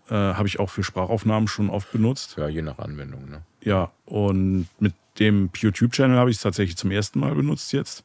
[0.09, 2.37] Äh, Habe ich auch für Sprachaufnahmen schon oft benutzt.
[2.39, 3.43] Ja, je nach Anwendung, ne?
[3.63, 8.05] Ja, und mit dem PureTube-Channel habe ich es tatsächlich zum ersten Mal benutzt jetzt.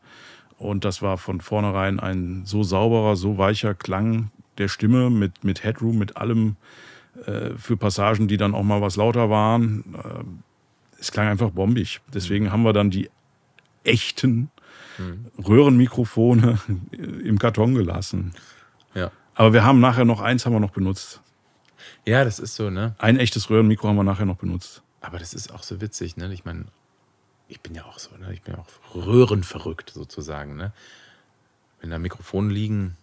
[0.57, 5.63] Und das war von vornherein ein so sauberer, so weicher Klang der Stimme mit, mit
[5.63, 6.57] Headroom, mit allem
[7.25, 9.83] äh, für Passagen, die dann auch mal was lauter waren.
[10.99, 12.01] Es klang einfach bombig.
[12.13, 13.09] Deswegen haben wir dann die
[13.83, 14.49] echten
[15.37, 16.59] Röhrenmikrofone
[16.91, 18.33] im Karton gelassen.
[18.93, 19.11] Ja.
[19.35, 21.21] Aber wir haben nachher noch eins haben wir noch benutzt.
[22.05, 22.95] Ja, das ist so, ne?
[22.97, 24.81] Ein echtes Röhrenmikro haben wir nachher noch benutzt.
[25.01, 26.33] Aber das ist auch so witzig, ne?
[26.33, 26.65] Ich meine,
[27.47, 28.33] ich bin ja auch so, ne?
[28.33, 30.73] Ich bin ja auch röhrenverrückt sozusagen, ne?
[31.79, 32.97] Wenn da Mikrofone liegen,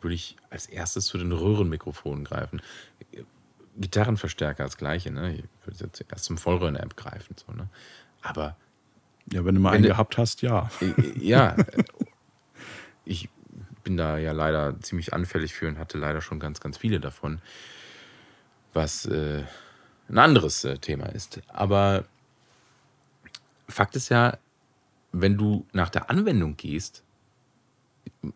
[0.00, 2.62] würde ich als erstes zu den Röhrenmikrofonen greifen.
[3.76, 5.34] Gitarrenverstärker das gleiche, ne?
[5.34, 7.68] Ich würde jetzt zuerst zum Vollröhren-Amp greifen, so, ne?
[8.22, 8.56] Aber
[9.32, 10.70] Ja, wenn du mal Wenn einen gehabt hast, ja.
[10.80, 11.84] äh, ja, äh,
[13.04, 13.28] ich
[13.82, 17.40] bin da ja leider ziemlich anfällig für und hatte leider schon ganz, ganz viele davon,
[18.72, 19.44] was äh,
[20.08, 21.40] ein anderes äh, Thema ist.
[21.48, 22.04] Aber
[23.68, 24.38] Fakt ist ja,
[25.12, 27.02] wenn du nach der Anwendung gehst,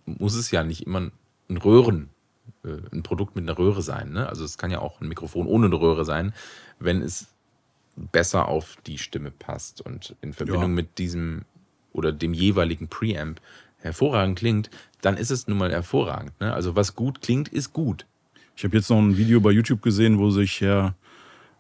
[0.05, 1.11] muss es ja nicht immer
[1.49, 2.11] ein Röhren,
[2.93, 4.13] ein Produkt mit einer Röhre sein.
[4.13, 4.29] Ne?
[4.29, 6.33] Also es kann ja auch ein Mikrofon ohne eine Röhre sein,
[6.79, 7.29] wenn es
[7.97, 10.69] besser auf die Stimme passt und in Verbindung Ja.
[10.69, 11.43] mit diesem
[11.93, 13.41] oder dem jeweiligen Preamp
[13.81, 16.33] hervorragend klingt, dann ist es nun mal hervorragend.
[16.41, 16.53] Ne?
[16.53, 18.07] Also was gut klingt, ist gut.
[18.57, 20.95] Ich habe jetzt noch ein Video bei YouTube gesehen, wo sich Herr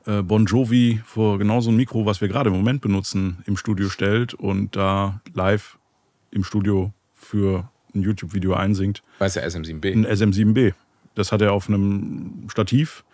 [0.06, 3.56] äh, Bon Jovi vor genau so ein Mikro, was wir gerade im Moment benutzen, im
[3.56, 5.78] Studio stellt und da live
[6.30, 9.02] im Studio für ein YouTube-Video einsingt.
[9.18, 9.92] Weiß ja SM7B.
[9.92, 10.74] Ein SM7B.
[11.18, 13.04] Das hat er auf einem Stativ.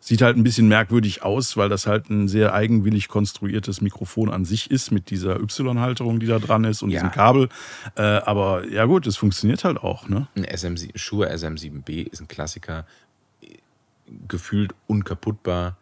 [0.00, 4.44] Sieht halt ein bisschen merkwürdig aus, weil das halt ein sehr eigenwillig konstruiertes Mikrofon an
[4.44, 6.98] sich ist, mit dieser Y-Halterung, die da dran ist und Ja.
[7.00, 7.48] diesem Kabel.
[7.94, 10.08] Äh, aber ja gut, es funktioniert halt auch.
[10.08, 10.26] Ne?
[10.34, 12.84] Ein SM7, Shure SM7B ist ein Klassiker,
[14.26, 15.76] gefühlt unkaputtbar.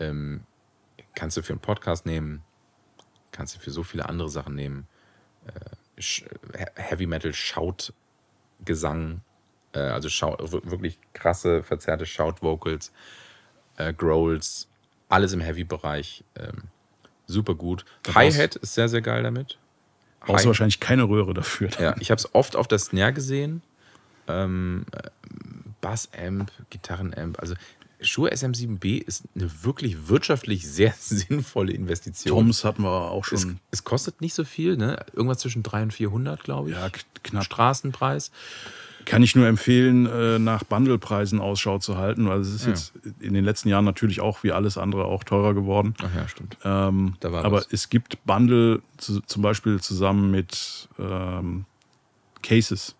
[0.00, 0.40] Ähm,
[1.14, 2.42] kannst du für einen Podcast nehmen,
[3.30, 4.88] kannst du für so viele andere Sachen nehmen.
[5.46, 5.52] Äh,
[6.74, 9.20] Heavy Metal Shout-Gesang,
[9.72, 12.92] äh, also Shout, wir- wirklich krasse, verzerrte Shout-Vocals,
[13.76, 14.66] äh, Growls,
[15.08, 16.24] alles im Heavy-Bereich.
[16.36, 16.64] Ähm,
[17.26, 17.84] super gut.
[18.14, 19.58] Hi-Hat ist sehr, sehr geil damit.
[20.20, 21.70] Brauchst du wahrscheinlich keine Röhre dafür.
[21.80, 23.62] ja, ich habe es oft auf der Snare gesehen.
[24.28, 25.08] Ähm, äh,
[25.80, 27.38] Bass-Amp, Gitarren-Amp.
[27.40, 27.54] Also
[28.02, 32.36] Shure SM7B ist eine wirklich wirtschaftlich sehr sinnvolle Investition.
[32.44, 33.60] Toms hatten wir auch es, schon.
[33.70, 35.04] es kostet nicht so viel, ne?
[35.14, 36.76] Irgendwas zwischen 300 und 400, glaube ich.
[36.76, 36.90] Ja,
[37.22, 37.44] knapp.
[37.44, 38.30] Straßenpreis.
[39.06, 42.70] Kann ich nur empfehlen, äh, nach Bundlepreisen Ausschau zu halten, weil es ist Ja.
[42.70, 45.94] jetzt in den letzten Jahren natürlich auch wie alles andere auch teurer geworden.
[46.02, 46.56] Ach ja, stimmt.
[46.64, 47.68] Ähm, aber was.
[47.70, 51.64] es gibt Bundle zu, zum Beispiel zusammen mit ähm,
[52.42, 52.94] Cases,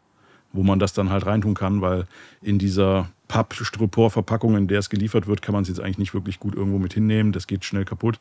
[0.53, 2.07] wo man das dann halt reintun kann, weil
[2.43, 6.41] in dieser Papp-Styropor-Verpackung, in der es geliefert wird, kann man es jetzt eigentlich nicht wirklich
[6.41, 7.31] gut irgendwo mit hinnehmen.
[7.33, 8.19] Das geht schnell kaputt.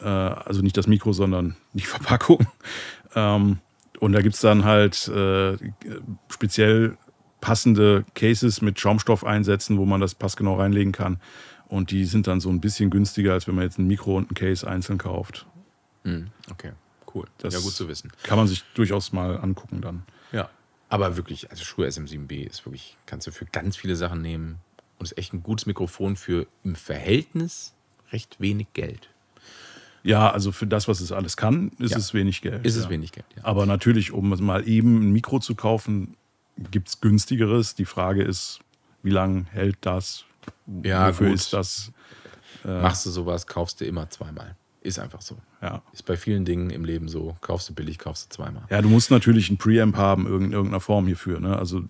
[0.00, 2.46] Äh, also nicht das Mikro, sondern die Verpackung.
[3.14, 3.58] Ähm,
[4.00, 5.56] und da gibt es dann halt äh,
[6.28, 6.96] speziell
[7.40, 11.20] passende Cases mit Schaumstoffeinsätzen, wo man das passgenau reinlegen kann.
[11.68, 14.30] Und die sind dann so ein bisschen günstiger, als wenn man jetzt ein Mikro und
[14.30, 15.46] ein Case einzeln kauft.
[16.04, 16.28] Mhm.
[16.50, 16.72] Okay,
[17.14, 17.26] cool.
[17.38, 18.10] Das ja, gut zu wissen.
[18.22, 20.02] Kann man sich durchaus mal angucken dann.
[20.32, 20.48] Ja.
[20.88, 24.56] Aber wirklich, also Shure SM7B ist wirklich, kannst du für ganz viele Sachen nehmen
[24.98, 27.74] und ist echt ein gutes Mikrofon für im Verhältnis
[28.12, 29.10] recht wenig Geld.
[30.02, 31.98] Ja, also für das, was es alles kann, ist Ja.
[31.98, 32.64] es wenig Geld.
[32.64, 32.82] Ist ja.
[32.84, 33.44] es wenig Geld, ja.
[33.44, 36.16] Aber natürlich, um mal eben ein Mikro zu kaufen,
[36.70, 37.74] gibt es günstigeres.
[37.74, 38.60] Die Frage ist,
[39.02, 40.24] wie lange hält das?
[40.82, 41.36] Ja, Wofür gut.
[41.36, 41.92] ist das?
[42.64, 44.56] Machst du sowas, kaufst du immer zweimal.
[44.80, 45.36] Ist einfach so.
[45.60, 45.82] Ja.
[45.92, 47.36] Ist bei vielen Dingen im Leben so.
[47.40, 48.62] Kaufst du billig, kaufst du zweimal.
[48.70, 51.40] ja, du musst natürlich einen Preamp haben, in irgendeiner Form hierfür.
[51.40, 51.56] Ne?
[51.58, 51.82] Also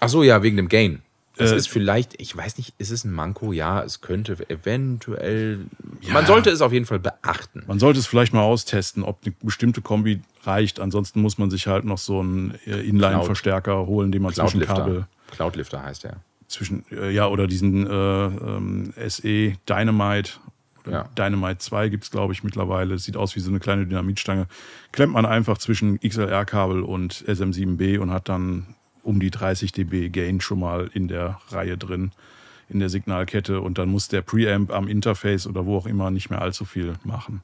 [0.00, 1.02] Ach so, ja, wegen dem Gain.
[1.36, 3.52] Das Äh, ist vielleicht, ich weiß nicht, ist es ein Manko?
[3.52, 5.66] Ja, es könnte eventuell.
[6.12, 7.64] Man sollte es auf jeden Fall beachten.
[7.66, 10.78] man sollte es vielleicht mal austesten, ob eine bestimmte Kombi reicht.
[10.80, 15.06] Ansonsten muss man sich halt noch so einen äh, Inline-Verstärker holen, den man zwischen Kabel
[15.32, 15.82] Cloudlifter.
[15.82, 16.16] Heißt er.
[16.46, 17.90] zwischen, äh, ja, oder diesen äh,
[18.26, 20.32] ähm, SE Dynamite
[20.88, 21.08] Ja.
[21.18, 22.98] Dynamite 2 gibt es, glaube ich, mittlerweile.
[22.98, 24.46] Sieht aus wie so eine kleine Dynamitstange.
[24.92, 28.66] Klemmt man einfach zwischen XLR-Kabel und SM7B und hat dann
[29.04, 32.10] um die 30 dB Gain schon mal in der Reihe drin,
[32.68, 33.60] in der Signalkette.
[33.60, 36.94] Und dann muss der Preamp am Interface oder wo auch immer nicht mehr allzu viel
[37.04, 37.42] machen.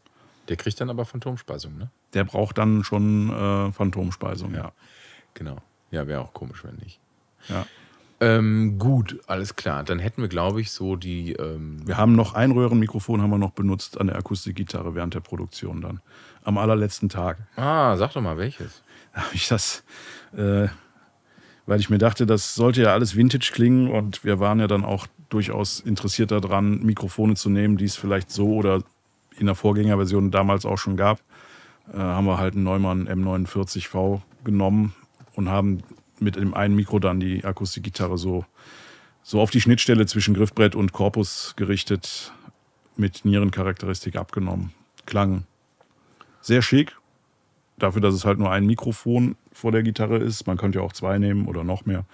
[0.49, 1.91] Der kriegt dann aber Phantomspeisung, ne?
[2.15, 4.73] Der braucht dann schon äh, Phantomspeisung, ja.
[5.35, 5.59] Genau.
[5.93, 6.99] Ja, wäre auch komisch, wenn nicht.
[7.49, 7.67] ja.
[8.23, 9.83] Ähm, gut, alles klar.
[9.83, 11.33] Dann hätten wir, glaube ich, so die.
[11.33, 15.21] Ähm, Wir haben noch ein Röhrenmikrofon haben wir noch benutzt an der Akustikgitarre während der
[15.21, 16.01] Produktion dann.
[16.45, 17.39] Am allerletzten Tag.
[17.57, 18.83] ah, sag doch mal welches.
[19.15, 19.85] habe ich das,
[20.37, 20.69] äh,
[21.71, 24.85] weil ich mir dachte, das sollte ja alles Vintage klingen und wir waren ja dann
[24.85, 28.83] auch durchaus interessiert daran, Mikrofone zu nehmen, die es vielleicht so oder
[29.39, 31.21] in der Vorgängerversion damals auch schon gab.
[31.95, 34.97] Äh, haben wir halt einen Neumann M49V genommen
[35.37, 35.85] und haben
[36.19, 38.45] mit dem einen Mikro dann die Akustikgitarre so,
[39.23, 42.33] so auf die Schnittstelle zwischen Griffbrett und Korpus gerichtet,
[42.97, 44.73] mit Nierencharakteristik abgenommen.
[45.07, 45.45] Klang
[46.41, 46.97] sehr schick,
[47.79, 50.47] dafür, dass es halt nur ein Mikrofon vor der Gitarre ist.
[50.47, 52.05] Man könnte ja auch zwei nehmen oder noch mehr.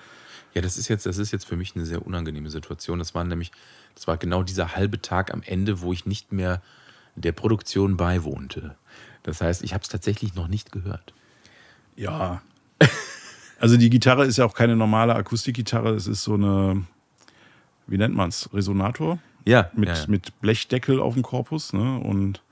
[0.55, 2.99] Ja, das ist jetzt, das ist jetzt für mich eine sehr unangenehme Situation.
[2.99, 3.53] Das war nämlich,
[3.95, 6.63] das war genau dieser halbe Tag am Ende, wo ich nicht mehr
[7.15, 8.77] der Produktion beiwohnte.
[9.23, 11.13] Das heißt, ich habe es tatsächlich noch nicht gehört.
[11.97, 12.43] Ja.
[13.59, 15.95] Also die Gitarre ist ja auch keine normale Akustikgitarre.
[15.95, 16.85] Es ist so eine,
[17.87, 20.05] wie nennt man es, Resonator Ja, mit, ja, ja.
[20.09, 21.99] mit Blechdeckel auf dem Korpus ne?
[22.01, 22.43] und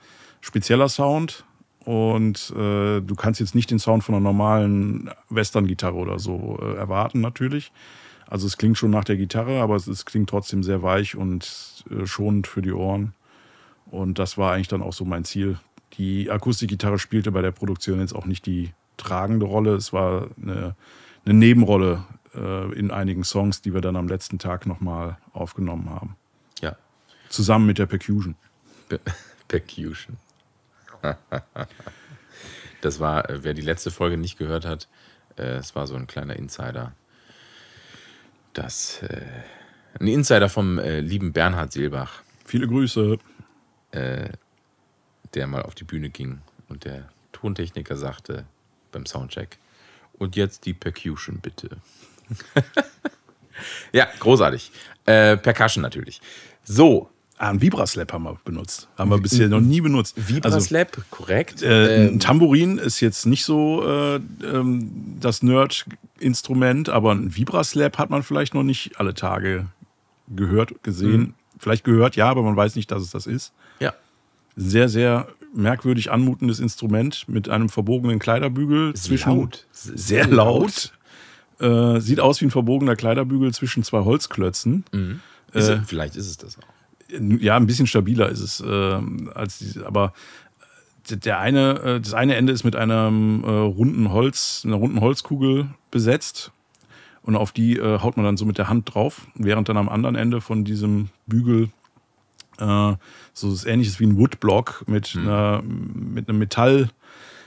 [0.41, 1.45] spezieller Sound.
[1.85, 6.75] Und äh, du kannst jetzt nicht den Sound von einer normalen Western-Gitarre oder so äh,
[6.77, 7.73] erwarten, natürlich.
[8.27, 11.85] Also es klingt schon nach der Gitarre, aber es, es klingt trotzdem sehr weich und
[11.91, 13.13] äh, schonend für die Ohren.
[13.91, 15.59] Und das war eigentlich dann auch so mein Ziel.
[15.99, 19.75] Die Akustikgitarre spielte bei der Produktion jetzt auch nicht die tragende Rolle.
[19.75, 20.75] Es war eine,
[21.27, 22.03] eine Nebenrolle
[22.35, 26.17] äh, in einigen Songs, die wir dann am letzten Tag nochmal aufgenommen haben.
[26.61, 26.77] ja.
[27.29, 28.37] Zusammen mit der Percussion.
[28.89, 29.01] Pe-
[29.49, 30.17] Percussion.
[32.81, 34.89] das war, äh, wer die letzte Folge nicht gehört hat,
[35.37, 36.93] äh, es war so ein kleiner Insider.
[38.53, 39.23] Das, äh,
[40.01, 43.19] ein Insider vom lieben Bernhard Seelbach, Viele Grüße.
[43.93, 48.45] der mal auf die Bühne ging und der Tontechniker sagte
[48.91, 49.59] beim Soundcheck,
[50.15, 51.77] und jetzt die Percussion bitte.
[53.93, 54.73] ja, großartig.
[55.05, 56.21] Percussion natürlich.
[56.65, 58.89] So, Ah, ein Vibraslap haben wir benutzt.
[58.97, 60.15] Haben wir bisher noch nie benutzt.
[60.17, 61.65] Vibraslap, korrekt.
[61.65, 67.35] Also, äh, Ähm, ein Tambourin ist jetzt nicht so äh, ähm, das Nerd-Instrument, aber ein
[67.37, 69.67] Vibraslap hat man vielleicht noch nicht alle Tage
[70.35, 71.21] gehört, gesehen.
[71.21, 71.35] Mhm.
[71.59, 73.53] Vielleicht gehört, ja, aber man weiß nicht, dass es das ist.
[73.81, 73.93] ja.
[74.57, 79.31] Sehr, sehr merkwürdig anmutendes Instrument mit einem verbogenen Kleiderbügel zwischen.
[79.37, 79.67] laut.
[79.73, 80.93] Sehr laut.
[81.59, 84.85] Äh, sieht aus wie ein verbogener Kleiderbügel zwischen zwei Holzklötzen.
[85.53, 86.63] Ist, Äh, vielleicht ist es das auch.
[87.41, 90.13] Ja, ein bisschen stabiler ist es ähm, als die, aber
[91.11, 95.69] der eine, äh, das eine Ende ist mit einem äh, runden Holz, einer runden Holzkugel
[95.91, 96.53] besetzt
[97.23, 99.89] und auf die äh, haut man dann so mit der Hand drauf, während dann am
[99.89, 101.71] anderen Ende von diesem Bügel
[102.59, 102.95] äh,
[103.33, 106.91] so was ähnliches wie ein Woodblock mit, einer, mit einem Metall,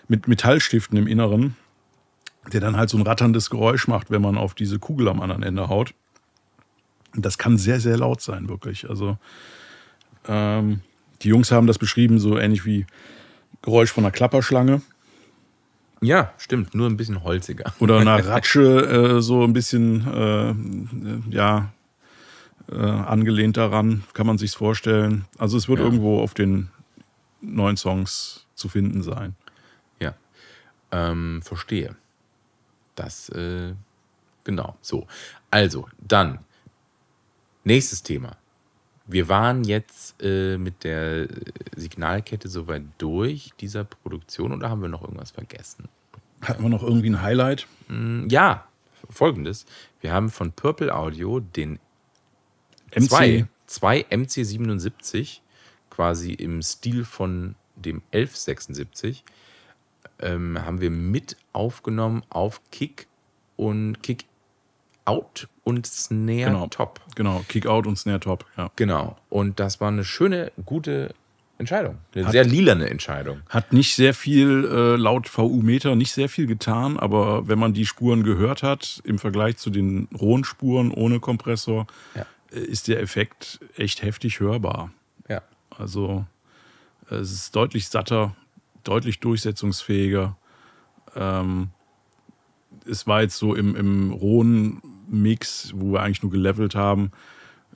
[0.08, 1.56] mit Metallstiften im Inneren,
[2.52, 5.44] der dann halt so ein ratterndes Geräusch macht, wenn man auf diese Kugel am anderen
[5.44, 5.94] Ende haut.
[7.18, 8.90] Und Das kann sehr, sehr laut sein, wirklich.
[8.90, 9.18] Also
[10.28, 10.80] ähm,
[11.24, 12.86] die Jungs haben das beschrieben, so ähnlich wie
[13.64, 14.82] Geräusch von einer Klapperschlange
[16.02, 16.76] Ja, stimmt.
[16.76, 17.74] Nur ein bisschen holziger.
[17.80, 20.54] oder einer Ratsche, äh, so ein bisschen, äh, äh,
[21.32, 21.72] ja,
[22.72, 25.26] äh, angelehnt daran, kann man sich's vorstellen.
[25.40, 25.86] Also es wird Ja.
[25.86, 26.70] irgendwo auf den
[27.42, 29.36] neuen Songs zu finden sein.
[30.00, 30.14] Ja.
[30.92, 31.96] Ähm, verstehe.
[32.96, 33.74] Das, äh,
[34.44, 34.76] genau.
[34.82, 35.08] So.
[35.50, 36.40] Also, dann.
[37.68, 38.38] Nächstes Thema.
[39.08, 41.28] Wir waren jetzt äh, mit der
[41.76, 45.90] Signalkette soweit durch dieser Produktion oder haben wir noch irgendwas vergessen?
[46.40, 47.68] Hatten wir noch irgendwie ein Highlight?
[47.88, 48.66] Hm, Ja,
[49.10, 49.66] folgendes.
[50.00, 51.78] Wir haben von Purple Audio den
[52.96, 53.10] MC.
[53.10, 55.42] zwei, zwei MC77
[55.90, 59.26] quasi im Stil von dem 1176
[60.20, 63.08] ähm, haben wir mit aufgenommen auf Kick
[63.58, 64.24] und Kick
[65.08, 66.68] Out und Snare Genau.
[66.68, 67.00] Top.
[67.16, 68.70] Genau, Kick-Out und Snare-Top, ja.
[68.76, 69.18] Genau.
[69.30, 71.14] Und das war eine schöne, gute
[71.58, 71.98] Entscheidung.
[72.14, 73.42] Eine sehr lilane Entscheidung.
[73.50, 77.86] Hat nicht sehr viel, äh, laut VU-Meter, nicht sehr viel getan, aber wenn man die
[77.88, 82.26] Spuren gehört hat, im Vergleich zu den rohen Spuren ohne Kompressor, Ja.
[82.54, 84.92] äh, ist der Effekt echt heftig hörbar.
[85.28, 85.42] Ja.
[85.76, 86.26] Also
[87.10, 88.36] äh, es ist deutlich satter,
[88.84, 90.38] deutlich durchsetzungsfähiger.
[91.16, 91.70] Ähm,
[92.86, 97.12] es war jetzt so im, im rohen Mix, wo wir eigentlich nur gelevelt haben,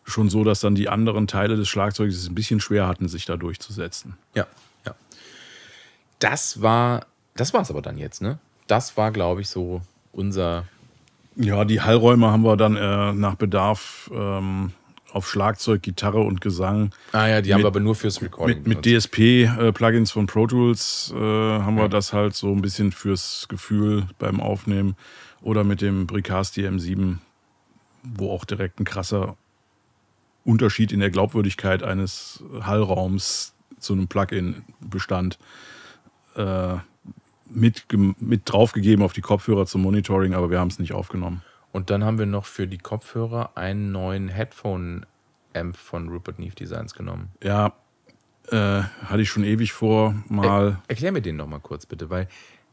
[0.03, 3.25] schon so, dass dann die anderen Teile des Schlagzeugs es ein bisschen schwer hatten, sich
[3.25, 4.17] da durchzusetzen.
[4.33, 4.47] Ja,
[4.85, 4.95] ja.
[6.19, 8.39] Das war, das war es aber dann jetzt, ne?
[8.67, 10.65] Das war, glaube ich, so unser.
[11.35, 14.73] Ja, die Hallräume haben wir dann äh, nach Bedarf ähm,
[15.13, 16.91] auf Schlagzeug, Gitarre und Gesang.
[17.11, 18.59] Ah ja, die Mit- haben wir aber nur fürs Recording.
[18.65, 18.85] Mit, mit.
[18.85, 21.87] DSP-Plugins von Pro Tools äh, haben wir Ja.
[21.89, 24.95] das halt so ein bisschen fürs Gefühl beim Aufnehmen.
[25.41, 27.17] Oder mit dem Bricasti M7,
[28.03, 29.35] wo auch direkt ein krasser
[30.45, 35.37] Unterschied in der Glaubwürdigkeit eines Hallraums zu einem Plugin bestand.
[36.35, 36.75] Äh,
[37.53, 37.85] mit,
[38.21, 41.41] mit draufgegeben auf die Kopfhörer zum Monitoring, aber wir haben es nicht aufgenommen.
[41.71, 46.93] Und dann haben wir noch für die Kopfhörer einen neuen Headphone-Amp von Rupert Neve Designs
[46.93, 47.29] genommen.
[47.41, 47.73] Ja,
[48.49, 50.81] äh, hatte ich schon ewig vor, mal.
[50.87, 52.27] Erklär mir den noch mal kurz bitte, weil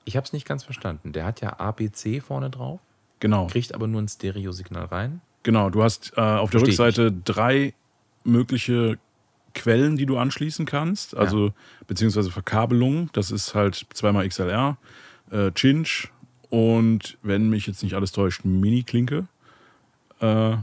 [0.04, 1.12] ich habe es nicht ganz verstanden.
[1.12, 2.80] Der hat ja ABC vorne drauf,
[3.20, 3.46] genau.
[3.46, 5.20] kriegt aber nur ein Stereosignal rein.
[5.42, 7.74] Genau, du hast äh, auf der Versteh ich Rückseite drei
[8.24, 8.98] mögliche
[9.54, 11.52] Quellen, die du anschließen kannst, also
[11.86, 13.10] beziehungsweise Verkabelungen.
[13.12, 14.76] Das ist halt zweimal XLR,
[15.30, 16.10] äh, Cinch
[16.50, 19.26] und wenn mich jetzt nicht alles täuscht, Mini-Klinke.
[20.20, 20.56] Äh,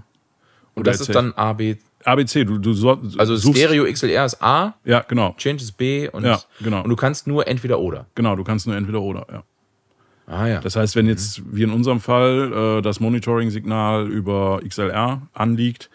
[0.73, 1.77] Und das ist dann AB.
[2.03, 2.45] ABC.
[2.45, 6.23] Du, du so, Also suchst, Stereo XLR ist A, Ja, genau, Change ist B und,
[6.23, 6.83] Ja, genau.
[6.83, 8.05] und du kannst nur entweder oder.
[8.15, 8.35] genau.
[8.35, 9.25] Du kannst nur entweder oder.
[9.31, 9.43] Ja.
[10.27, 10.59] Ah ja.
[10.59, 15.89] Das heißt, wenn jetzt wie in unserem Fall äh, das Monitoring-Signal über XLR anliegt,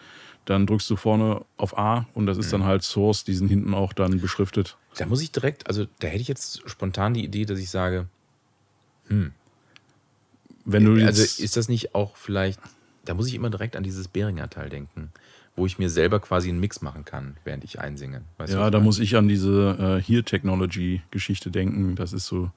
[0.45, 3.73] dann drückst du vorne auf A und das ist dann halt Source, die sind hinten
[3.73, 4.75] auch dann beschriftet.
[4.97, 8.07] Da muss ich direkt, also da hätte ich jetzt spontan die Idee, dass ich sage,
[10.65, 12.59] Wenn du also jetzt, ist das nicht auch vielleicht,
[13.05, 15.11] da muss ich immer direkt an dieses Behringer Teil denken,
[15.55, 18.21] wo ich mir selber quasi einen Mix machen kann, während ich einsinge.
[18.37, 21.95] Weißt ja, da muss ich an diese äh, Here Technology Geschichte denken.
[21.95, 22.51] Das ist so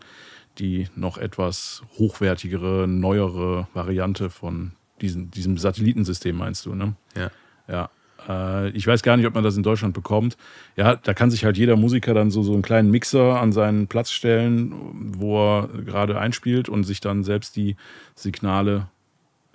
[0.59, 6.95] die noch etwas hochwertigere, neuere Variante von diesen, diesem Satellitensystem, meinst du, ne?
[7.17, 7.31] Ja.
[7.67, 7.91] Ja.
[8.29, 10.37] Äh, ich weiß gar nicht, ob man das in Deutschland bekommt.
[10.77, 13.87] Ja, da kann sich halt jeder Musiker dann so, so einen kleinen Mixer an seinen
[13.87, 14.75] Platz stellen,
[15.17, 17.77] wo er gerade einspielt und sich dann selbst die
[18.15, 18.89] Signale,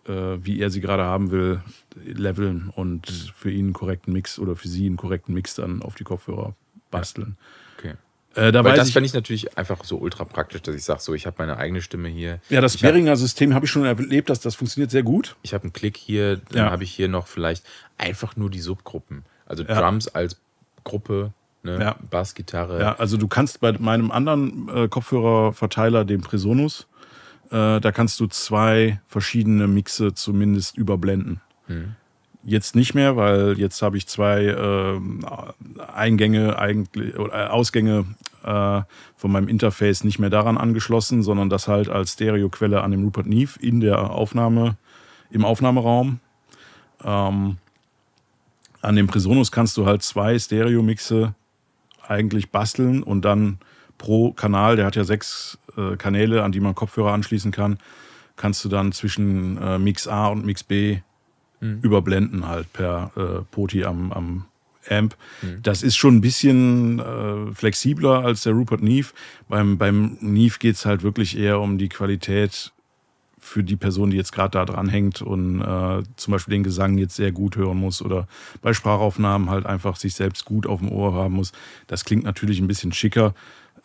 [0.08, 1.62] äh, wie er sie gerade haben will,
[2.04, 5.96] leveln und für ihn einen korrekten Mix oder für sie einen korrekten Mix dann auf
[5.96, 6.56] die Kopfhörer
[6.92, 7.38] basteln.
[7.78, 7.96] Okay.
[8.40, 11.14] Äh, da Weil das fände ich natürlich einfach so ultra praktisch, dass ich sage, so,
[11.14, 12.40] ich habe meine eigene Stimme hier.
[12.50, 15.36] ja, das Behringer System habe ich schon erlebt, dass das funktioniert sehr gut.
[15.42, 16.72] ich habe einen Klick hier, dann Ja.
[16.72, 17.66] habe ich hier noch vielleicht
[17.98, 19.24] einfach nur die Subgruppen.
[19.46, 19.80] Also Ja.
[19.82, 20.40] Drums als
[20.84, 21.80] Gruppe, ne?
[21.80, 21.96] Ja.
[22.10, 22.80] Bass, Gitarre.
[22.80, 26.88] Ja, also du kannst bei meinem anderen äh, Kopfhörerverteiler, dem Presonus,
[27.52, 31.42] äh, da kannst du zwei verschiedene Mixe zumindest überblenden.
[32.44, 35.26] Jetzt nicht mehr, weil jetzt habe ich zwei ähm,
[35.94, 38.06] Eingänge eigentlich oder äh, Ausgänge
[38.44, 38.82] äh,
[39.18, 43.28] von meinem Interface nicht mehr daran angeschlossen, sondern das halt als Stereoquelle an dem Rupert
[43.28, 44.78] Neve in der Aufnahme,
[45.30, 46.22] im Aufnahmeraum.
[47.04, 47.58] Ähm,
[48.82, 51.36] an dem Presonus kannst du halt zwei Stereo-Mixe
[52.08, 53.60] eigentlich basteln und dann
[53.98, 57.78] pro Kanal, der hat ja sechs äh, Kanäle, an die man Kopfhörer anschließen kann,
[58.38, 61.00] kannst du dann zwischen äh, Mix A und Mix B
[61.62, 64.46] überblenden halt per äh, Poti am, am
[64.90, 65.16] Amp.
[65.62, 69.10] Das ist schon ein bisschen äh, flexibler als der Rupert Neve.
[69.48, 72.72] Beim, beim Neve geht es halt wirklich eher um die Qualität
[73.40, 76.98] für die Person, die jetzt gerade da dran hängt und äh, zum Beispiel den Gesang
[76.98, 78.28] jetzt sehr gut hören muss oder
[78.62, 81.54] bei Sprachaufnahmen halt einfach sich selbst gut auf dem Ohr haben muss.
[81.88, 83.34] Das klingt natürlich ein bisschen schicker.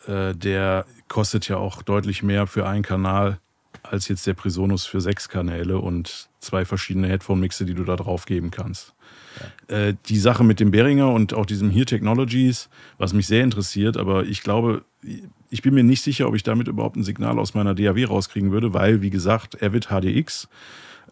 [0.07, 3.39] Äh, der kostet ja auch deutlich mehr für einen Kanal
[3.81, 8.25] als jetzt der Presonus für sechs Kanäle und zwei verschiedene Headphone-Mixe, die du da drauf
[8.25, 8.93] geben kannst.
[9.67, 13.97] Äh, die Sache mit dem Behringer und auch diesem Here Technologies, was mich sehr interessiert,
[13.97, 14.83] aber ich glaube,
[15.49, 18.51] ich bin mir nicht sicher, ob ich damit überhaupt ein Signal aus meiner DAW rauskriegen
[18.51, 20.47] würde, weil, wie gesagt, Avid HDX,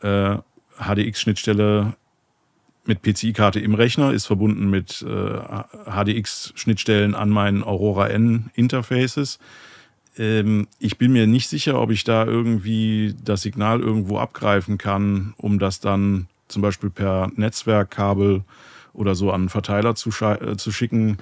[0.02, 0.38] äh,
[0.78, 1.96] HDX-Schnittstelle
[2.86, 5.40] mit PCI-Karte im Rechner, ist verbunden mit äh,
[5.90, 9.40] HDX-Schnittstellen an meinen Aurora N-Interfaces.
[10.18, 15.34] Ähm, ich bin mir nicht sicher, ob ich da irgendwie das Signal irgendwo abgreifen kann,
[15.38, 18.44] um das dann zum Beispiel per Netzwerkkabel
[18.94, 21.18] oder so an einen Verteiler zu, äh, zu schicken,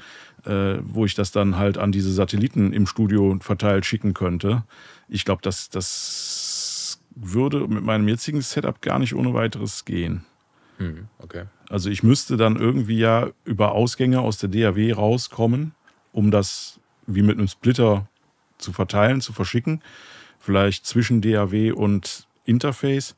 [0.45, 4.63] äh, wo ich das dann halt an diese Satelliten im Studio verteilt schicken könnte.
[5.07, 10.25] Ich glaube, das, das würde mit meinem jetzigen Setup gar nicht ohne weiteres gehen.
[10.77, 11.45] Hm, okay.
[11.69, 15.73] Also ich müsste dann irgendwie ja über Ausgänge aus der DAW rauskommen,
[16.11, 18.07] um das wie mit einem Splitter
[18.61, 19.81] zu verteilen, zu verschicken.
[20.39, 23.15] Vielleicht zwischen DAW und Interface.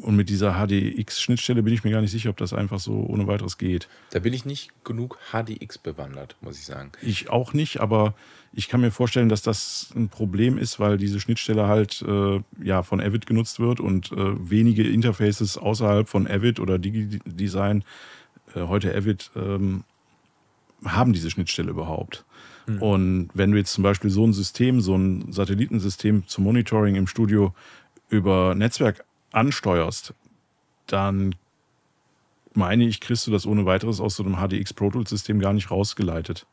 [0.00, 3.26] Und mit dieser HDX-Schnittstelle bin ich mir gar nicht sicher, ob das einfach so ohne
[3.26, 3.88] weiteres geht.
[4.10, 6.92] Da bin ich nicht genug HDX bewandert, muss ich sagen.
[7.02, 8.14] Ich auch nicht, aber
[8.54, 12.82] ich kann mir vorstellen, dass das ein Problem ist, weil diese Schnittstelle halt äh, ja,
[12.82, 14.16] von Avid genutzt wird und äh,
[14.50, 17.84] wenige Interfaces außerhalb von Avid oder DigiDesign
[18.54, 19.84] äh, heute Avid, ähm,
[20.84, 22.24] haben diese Schnittstelle überhaupt?
[22.66, 22.82] Mhm.
[22.82, 27.06] Und wenn du jetzt zum Beispiel so ein System, so ein Satellitensystem zum Monitoring im
[27.06, 27.54] Studio
[28.08, 30.14] über Netzwerk ansteuerst,
[30.86, 31.34] dann
[32.54, 35.52] meine ich, kriegst du das ohne weiteres aus so einem HDX Pro Tools System gar
[35.52, 36.46] nicht rausgeleitet.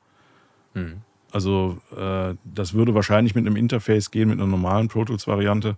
[0.73, 1.01] Mhm.
[1.31, 5.77] Also äh, das würde wahrscheinlich mit einem Interface gehen, mit einer normalen Pro Tools Variante,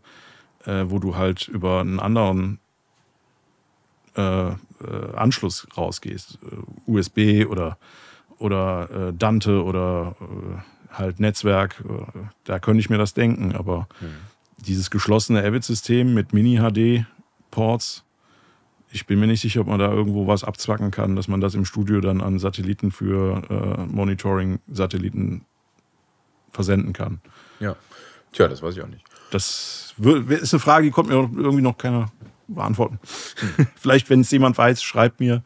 [0.65, 2.59] äh, wo du halt über einen anderen
[4.15, 4.55] äh, äh
[5.15, 7.77] Anschluss rausgehst, äh, USB oder
[8.39, 10.15] oder äh, Dante oder
[10.91, 11.83] halt Netzwerk.
[12.43, 14.15] da könnte ich mir das denken, aber mhm.
[14.57, 18.03] dieses geschlossene Avid-System mit Mini-HD-Ports,
[18.91, 21.55] ich bin mir nicht sicher, ob man da irgendwo was abzwacken kann, dass man das
[21.55, 25.45] im Studio dann an Satelliten für äh, Monitoring-Satelliten
[26.51, 27.19] versenden kann.
[27.59, 27.75] Ja.
[28.31, 29.03] Tja, das weiß ich auch nicht.
[29.31, 32.11] Das ist eine Frage, die kommt mir irgendwie noch keiner
[32.47, 32.99] beantworten.
[33.57, 33.67] Hm.
[33.75, 35.43] Vielleicht, wenn es jemand weiß, schreibt mir.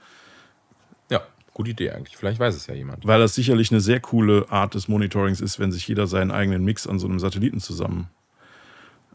[1.58, 2.16] Gute Idee eigentlich.
[2.16, 3.04] Vielleicht weiß es ja jemand.
[3.08, 6.64] Weil das sicherlich eine sehr coole Art des Monitorings ist, wenn sich jeder seinen eigenen
[6.64, 8.12] Mix an so einem Satelliten zusammen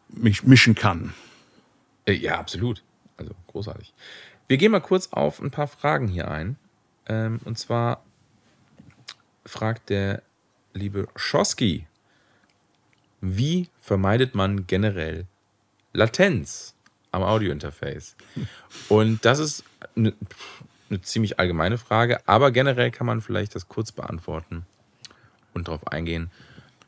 [0.09, 1.15] mischen kann.
[2.05, 2.83] Äh, ja, absolut.
[3.17, 3.95] Also großartig.
[4.49, 6.57] Wir gehen mal kurz auf ein paar Fragen hier ein.
[7.07, 8.03] Ähm, und zwar
[9.47, 10.25] fragt der
[10.75, 11.87] liebe Schoski,
[13.21, 15.27] wie vermeidet man generell
[15.93, 16.75] Latenz
[17.13, 18.17] am Audiointerface?
[18.89, 19.63] Und das ist
[19.95, 20.13] eine,
[20.93, 24.67] eine ziemlich allgemeine Frage, aber generell kann man vielleicht das kurz beantworten
[25.55, 26.31] und darauf eingehen.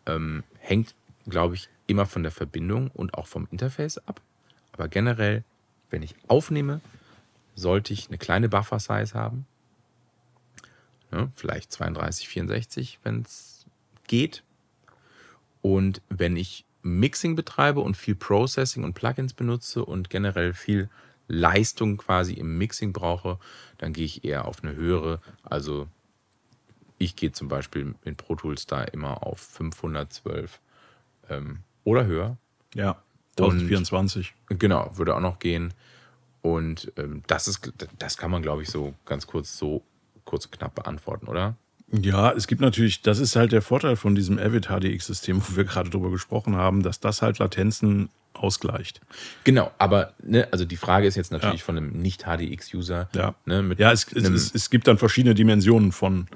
[0.07, 0.95] Ähm, hängt,
[1.27, 4.21] glaube ich, immer von der Verbindung und auch vom Interface ab.
[4.73, 5.45] Aber generell
[5.95, 6.81] wenn ich aufnehme,
[7.55, 9.47] sollte ich eine kleine Buffer-Size haben.
[11.13, 13.65] Ja, vielleicht 32, 64, wenn es
[14.09, 14.43] geht.
[15.63, 20.91] Und wenn ich Mixing betreibe und viel Processing und Plugins benutze und generell viel
[21.29, 23.39] Leistung quasi im Mixing brauche,
[23.79, 25.21] dann gehe ich eher auf eine höhere.
[25.43, 25.89] Also
[26.99, 30.61] ich gehe zum Beispiel in Pro Tools da immer auf 512
[31.29, 32.37] ähm, oder höher.
[32.75, 33.03] Ja.
[33.39, 34.35] 1024.
[34.51, 35.75] Und, genau, würde auch noch gehen.
[36.43, 39.83] Und ähm, das ist, das kann man, glaube ich, so ganz kurz, so
[40.25, 41.57] kurz und knapp beantworten, oder?
[41.91, 45.65] Ja, es gibt natürlich, das ist halt der Vorteil von diesem Avid HDX-System, wo wir
[45.65, 49.01] gerade drüber gesprochen haben, dass das halt Latenzen ausgleicht.
[49.45, 51.65] Genau, aber ne, also die Frage ist jetzt natürlich ja.
[51.65, 53.09] von einem Nicht-HDX-User.
[53.15, 56.27] Ja, ne, ja es, es, es, gibt dann verschiedene Dimensionen von,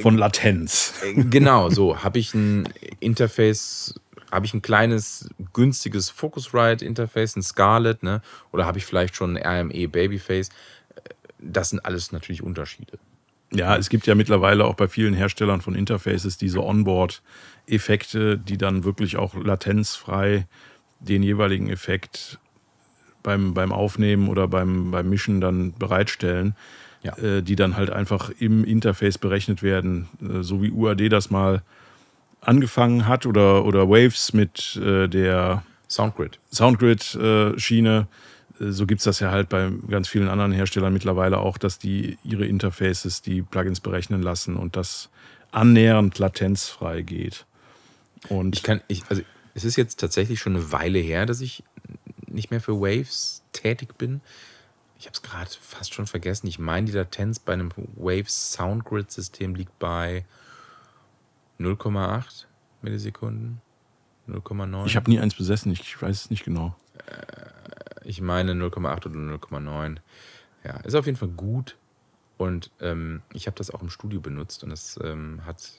[0.00, 0.94] von Latenz.
[1.14, 2.68] Genau, so habe ich ein
[3.00, 3.94] Interface
[4.30, 8.22] habe ich ein kleines, günstiges Focusrite-Interface, ein Scarlett, ne?
[8.52, 10.50] oder habe ich vielleicht schon ein RME Babyface?
[11.38, 12.98] Das sind alles natürlich Unterschiede.
[13.52, 18.84] Ja, es gibt ja mittlerweile auch bei vielen Herstellern von Interfaces diese Onboard-Effekte, die dann
[18.84, 20.46] wirklich auch latenzfrei
[21.00, 22.38] den jeweiligen Effekt
[23.22, 26.54] beim, beim Aufnehmen oder beim, beim Mischen dann bereitstellen,
[27.02, 27.16] ja.
[27.18, 31.62] äh, die dann halt einfach im Interface berechnet werden, äh, so wie UAD das mal
[32.40, 36.38] angefangen hat oder, oder Waves mit äh, der Soundgrid.
[36.52, 38.06] Soundgrid-Schiene.
[38.60, 41.78] Äh, so gibt es das ja halt bei ganz vielen anderen Herstellern mittlerweile auch, dass
[41.78, 45.10] die ihre Interfaces, die Plugins berechnen lassen und das
[45.52, 47.44] annähernd latenzfrei geht.
[48.28, 49.22] Und ich kann, ich, also
[49.56, 51.64] es ist jetzt tatsächlich schon eine Weile her, dass ich
[52.26, 54.20] nicht mehr für Waves tätig bin.
[54.98, 56.46] Ich habe es gerade fast schon vergessen.
[56.46, 60.26] Ich meine, die Latenz bei einem Waves Soundgrid-System liegt bei
[61.58, 62.44] 0,8
[62.82, 63.62] Millisekunden?
[64.28, 64.86] 0,9?
[64.86, 66.76] Ich habe nie eins besessen, ich weiß es nicht genau.
[67.06, 67.46] Äh,
[68.04, 69.96] ich meine 0,8 oder 0,9.
[70.64, 71.78] Ja, ist auf jeden Fall gut.
[72.36, 75.72] Und ähm, ich habe das auch im Studio benutzt und es ähm, hat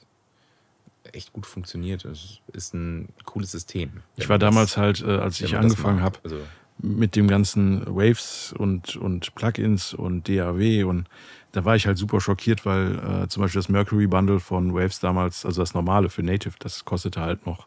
[1.12, 2.04] echt gut funktioniert.
[2.04, 4.02] Es ist ein cooles System.
[4.16, 6.38] Ich war damals halt, äh, als ich angefangen habe, also,
[6.78, 11.08] mit dem ganzen Waves und, und Plugins und DAW und
[11.52, 15.00] da war ich halt super schockiert, weil äh, zum Beispiel das Mercury Bundle von Waves
[15.00, 17.66] damals, also das normale für Native, das kostete halt noch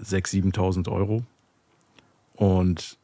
[0.00, 1.24] 6.000, 7.000 Euro.
[2.34, 2.98] Und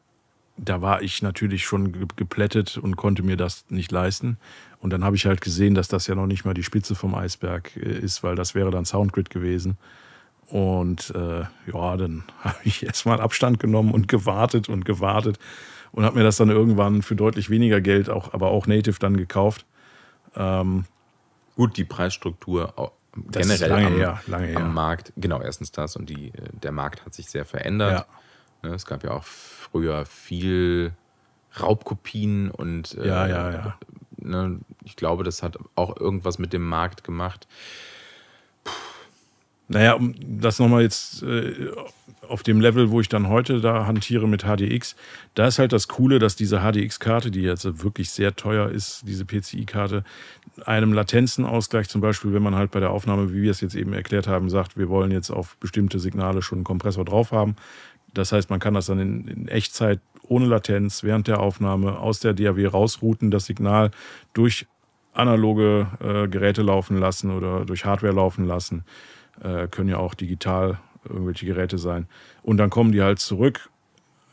[0.57, 4.37] da war ich natürlich schon geplättet und konnte mir das nicht leisten.
[4.79, 7.15] Und dann habe ich halt gesehen, dass das ja noch nicht mal die Spitze vom
[7.15, 9.77] Eisberg äh, ist, weil das wäre dann Soundgrid gewesen.
[10.47, 11.41] Und äh,
[11.73, 15.39] ja, dann habe ich erstmal Abstand genommen und gewartet und gewartet
[15.91, 19.17] und habe mir das dann irgendwann für deutlich weniger Geld, auch, aber auch Native dann
[19.17, 19.65] gekauft.
[20.35, 20.85] Ähm,
[21.55, 22.91] Gut, die Preisstruktur
[23.31, 27.13] generell lange am, her, lange am Markt, genau, erstens das und die, der Markt hat
[27.13, 27.99] sich sehr verändert.
[27.99, 28.05] Ja.
[28.65, 30.91] Ne, es gab ja auch früher viel
[31.59, 33.77] Raubkopien und äh, ja, ja, ja.
[34.17, 37.47] Ne, ich glaube, das hat auch irgendwas mit dem Markt gemacht.
[39.67, 41.71] Naja, um das nochmal jetzt äh,
[42.27, 44.95] auf dem Level, wo ich dann heute da hantiere mit HDX,
[45.35, 49.25] da ist halt das Coole, dass diese HDX-Karte, die jetzt wirklich sehr teuer ist, diese
[49.25, 50.03] PCI-Karte,
[50.65, 53.93] einem Latenzenausgleich zum Beispiel, wenn man halt bei der Aufnahme, wie wir es jetzt eben
[53.93, 57.55] erklärt haben, sagt, wir wollen jetzt auf bestimmte Signale schon einen Kompressor drauf haben.
[58.15, 62.19] Das heißt, man kann das dann in, in Echtzeit ohne Latenz während der Aufnahme aus
[62.19, 63.91] der DAW rausrouten, das Signal
[64.33, 64.65] durch
[65.13, 68.83] analoge äh, Geräte laufen lassen oder durch Hardware laufen lassen.
[69.41, 72.07] Äh, können ja auch digital irgendwelche Geräte sein.
[72.41, 73.69] Und dann kommen die halt zurück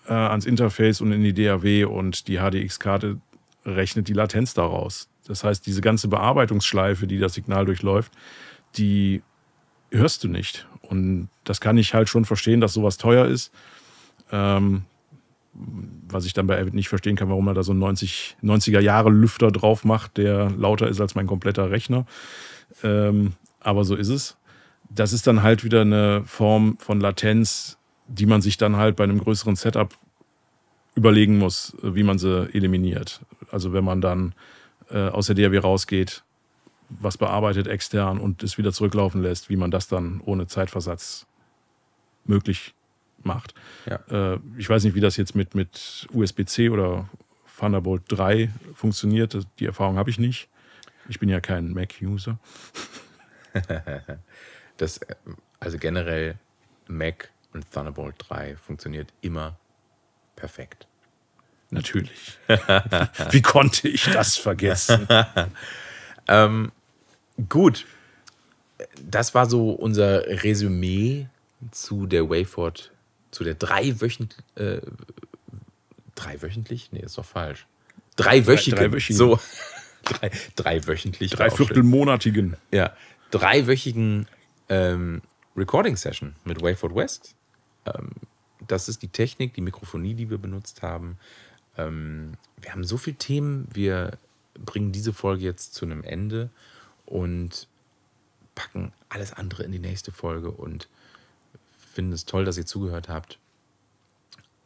[0.09, 3.21] äh, ans Interface und in die DAW und die HDX-Karte
[3.65, 5.09] rechnet die Latenz daraus.
[5.27, 8.13] Das heißt, diese ganze Bearbeitungsschleife, die das Signal durchläuft,
[8.77, 9.23] die
[9.91, 10.67] hörst du nicht.
[10.83, 13.53] Und das kann ich halt schon verstehen, dass sowas teuer ist.
[14.33, 14.83] Ähm,
[15.55, 18.81] was ich dann bei Avid nicht verstehen kann, warum er da so einen 90, 90er
[18.81, 22.07] Jahre Lüfter drauf macht, der lauter ist als mein kompletter Rechner.
[22.83, 24.37] Ähm, aber so ist es.
[24.91, 27.79] Das ist dann halt wieder eine Form von Latenz,
[28.09, 29.95] die man sich dann halt bei einem größeren Setup
[30.95, 33.21] überlegen muss, wie man sie eliminiert.
[33.51, 34.35] Also wenn man dann
[34.91, 36.25] äh, aus der DAW rausgeht,
[36.89, 41.27] was bearbeitet extern und es wieder zurücklaufen lässt, wie man das dann ohne Zeitversatz
[42.25, 42.75] möglich
[43.25, 43.55] macht.
[43.87, 44.35] Ja.
[44.35, 47.09] Äh, ich weiß nicht, wie das jetzt mit, mit USB-C oder
[47.59, 49.39] Thunderbolt 3 funktioniert.
[49.61, 50.49] Die Erfahrung habe ich nicht.
[51.09, 52.39] Ich bin ja kein Mac-User.
[54.77, 54.99] das,
[55.61, 56.39] also generell
[56.89, 59.57] Mac und Thunderbolt 3 funktioniert immer
[60.35, 60.89] perfekt.
[61.71, 62.39] Natürlich.
[63.31, 65.07] Wie konnte ich das vergessen?
[66.29, 66.73] ähm,
[67.49, 67.87] gut.
[69.01, 71.29] Das war so unser Resümee
[71.71, 72.91] zu der Wayford
[73.33, 74.81] zu der dreiwöchentlich, äh,
[76.15, 76.93] dreiwöchentlich?
[76.93, 77.67] Nee, ist doch falsch.
[78.17, 78.77] Dreiwöchigen.
[78.77, 79.17] Drei, dreiwöchigen.
[79.17, 79.41] So.
[80.05, 81.33] drei, dreiwöchentlich.
[81.33, 82.57] Dreiviertelmonatigen.
[82.71, 82.95] Ja.
[83.31, 84.29] Dreiwöchigen
[84.69, 85.23] ähm,
[85.57, 87.35] Recording-Session mit Wayford West.
[87.87, 88.11] Ähm,
[88.69, 91.19] das ist die Technik, die Mikrofonie, die wir benutzt haben.
[91.77, 93.67] Ähm, wir haben so viele Themen.
[93.73, 94.19] Wir
[94.55, 96.51] bringen diese Folge jetzt zu einem Ende
[97.07, 97.67] und
[98.55, 100.89] packen alles andere in die nächste Folge und
[101.93, 103.39] finde es toll, dass ihr zugehört habt.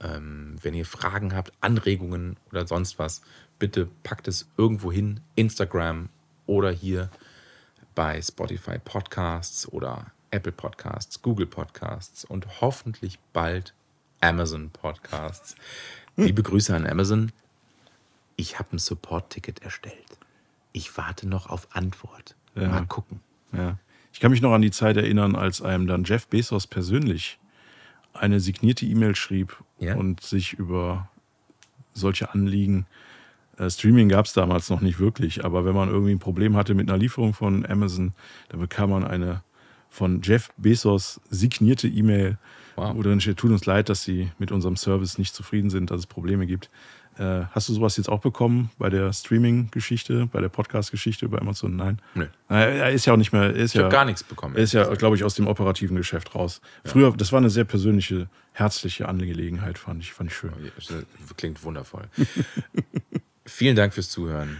[0.00, 3.22] Ähm, wenn ihr Fragen habt, Anregungen oder sonst was,
[3.58, 6.08] bitte packt es irgendwo hin, Instagram
[6.46, 7.10] oder hier
[7.94, 13.72] bei Spotify Podcasts oder Apple Podcasts, Google Podcasts und hoffentlich bald
[14.20, 15.54] Amazon Podcasts.
[16.16, 17.32] Liebe Grüße an Amazon.
[18.36, 20.18] Ich habe ein Support-Ticket erstellt.
[20.72, 22.36] Ich warte noch auf Antwort.
[22.54, 22.68] Ja.
[22.68, 23.20] Mal gucken.
[23.52, 23.78] Ja.
[24.16, 27.38] Ich kann mich noch an die Zeit erinnern, als einem dann Jeff Bezos persönlich
[28.14, 29.94] eine signierte E-Mail schrieb ja?
[29.94, 31.10] und sich über
[31.92, 32.86] solche Anliegen.
[33.58, 36.74] Äh, Streaming gab es damals noch nicht wirklich, aber wenn man irgendwie ein Problem hatte
[36.74, 38.14] mit einer Lieferung von Amazon,
[38.48, 39.42] dann bekam man eine
[39.90, 42.38] von Jeff Bezos signierte E-Mail,
[42.76, 42.96] wow.
[42.96, 45.98] wo drin steht, tut uns leid, dass Sie mit unserem Service nicht zufrieden sind, dass
[45.98, 46.70] es Probleme gibt.
[47.18, 51.74] Äh, hast du sowas jetzt auch bekommen bei der Streaming-Geschichte, bei der Podcast-Geschichte bei Amazon?
[51.76, 52.00] Nein.
[52.14, 52.26] Nee.
[52.48, 53.50] Er ist ja auch nicht mehr.
[53.54, 54.54] ist ich ja, habe gar nichts bekommen.
[54.54, 56.60] Er ist ja, glaube ich, aus dem operativen Geschäft raus.
[56.84, 56.90] Ja.
[56.90, 60.52] Früher, das war eine sehr persönliche, herzliche Angelegenheit, fand ich, fand ich schön.
[60.52, 62.04] Oh, klingt wundervoll.
[63.46, 64.58] Vielen Dank fürs Zuhören.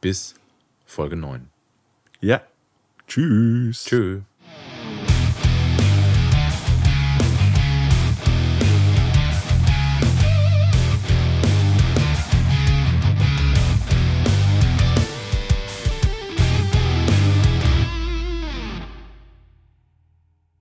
[0.00, 0.34] Bis
[0.86, 1.48] Folge 9.
[2.20, 2.40] Ja.
[3.06, 3.84] Tschüss.
[3.84, 4.22] Tschüss.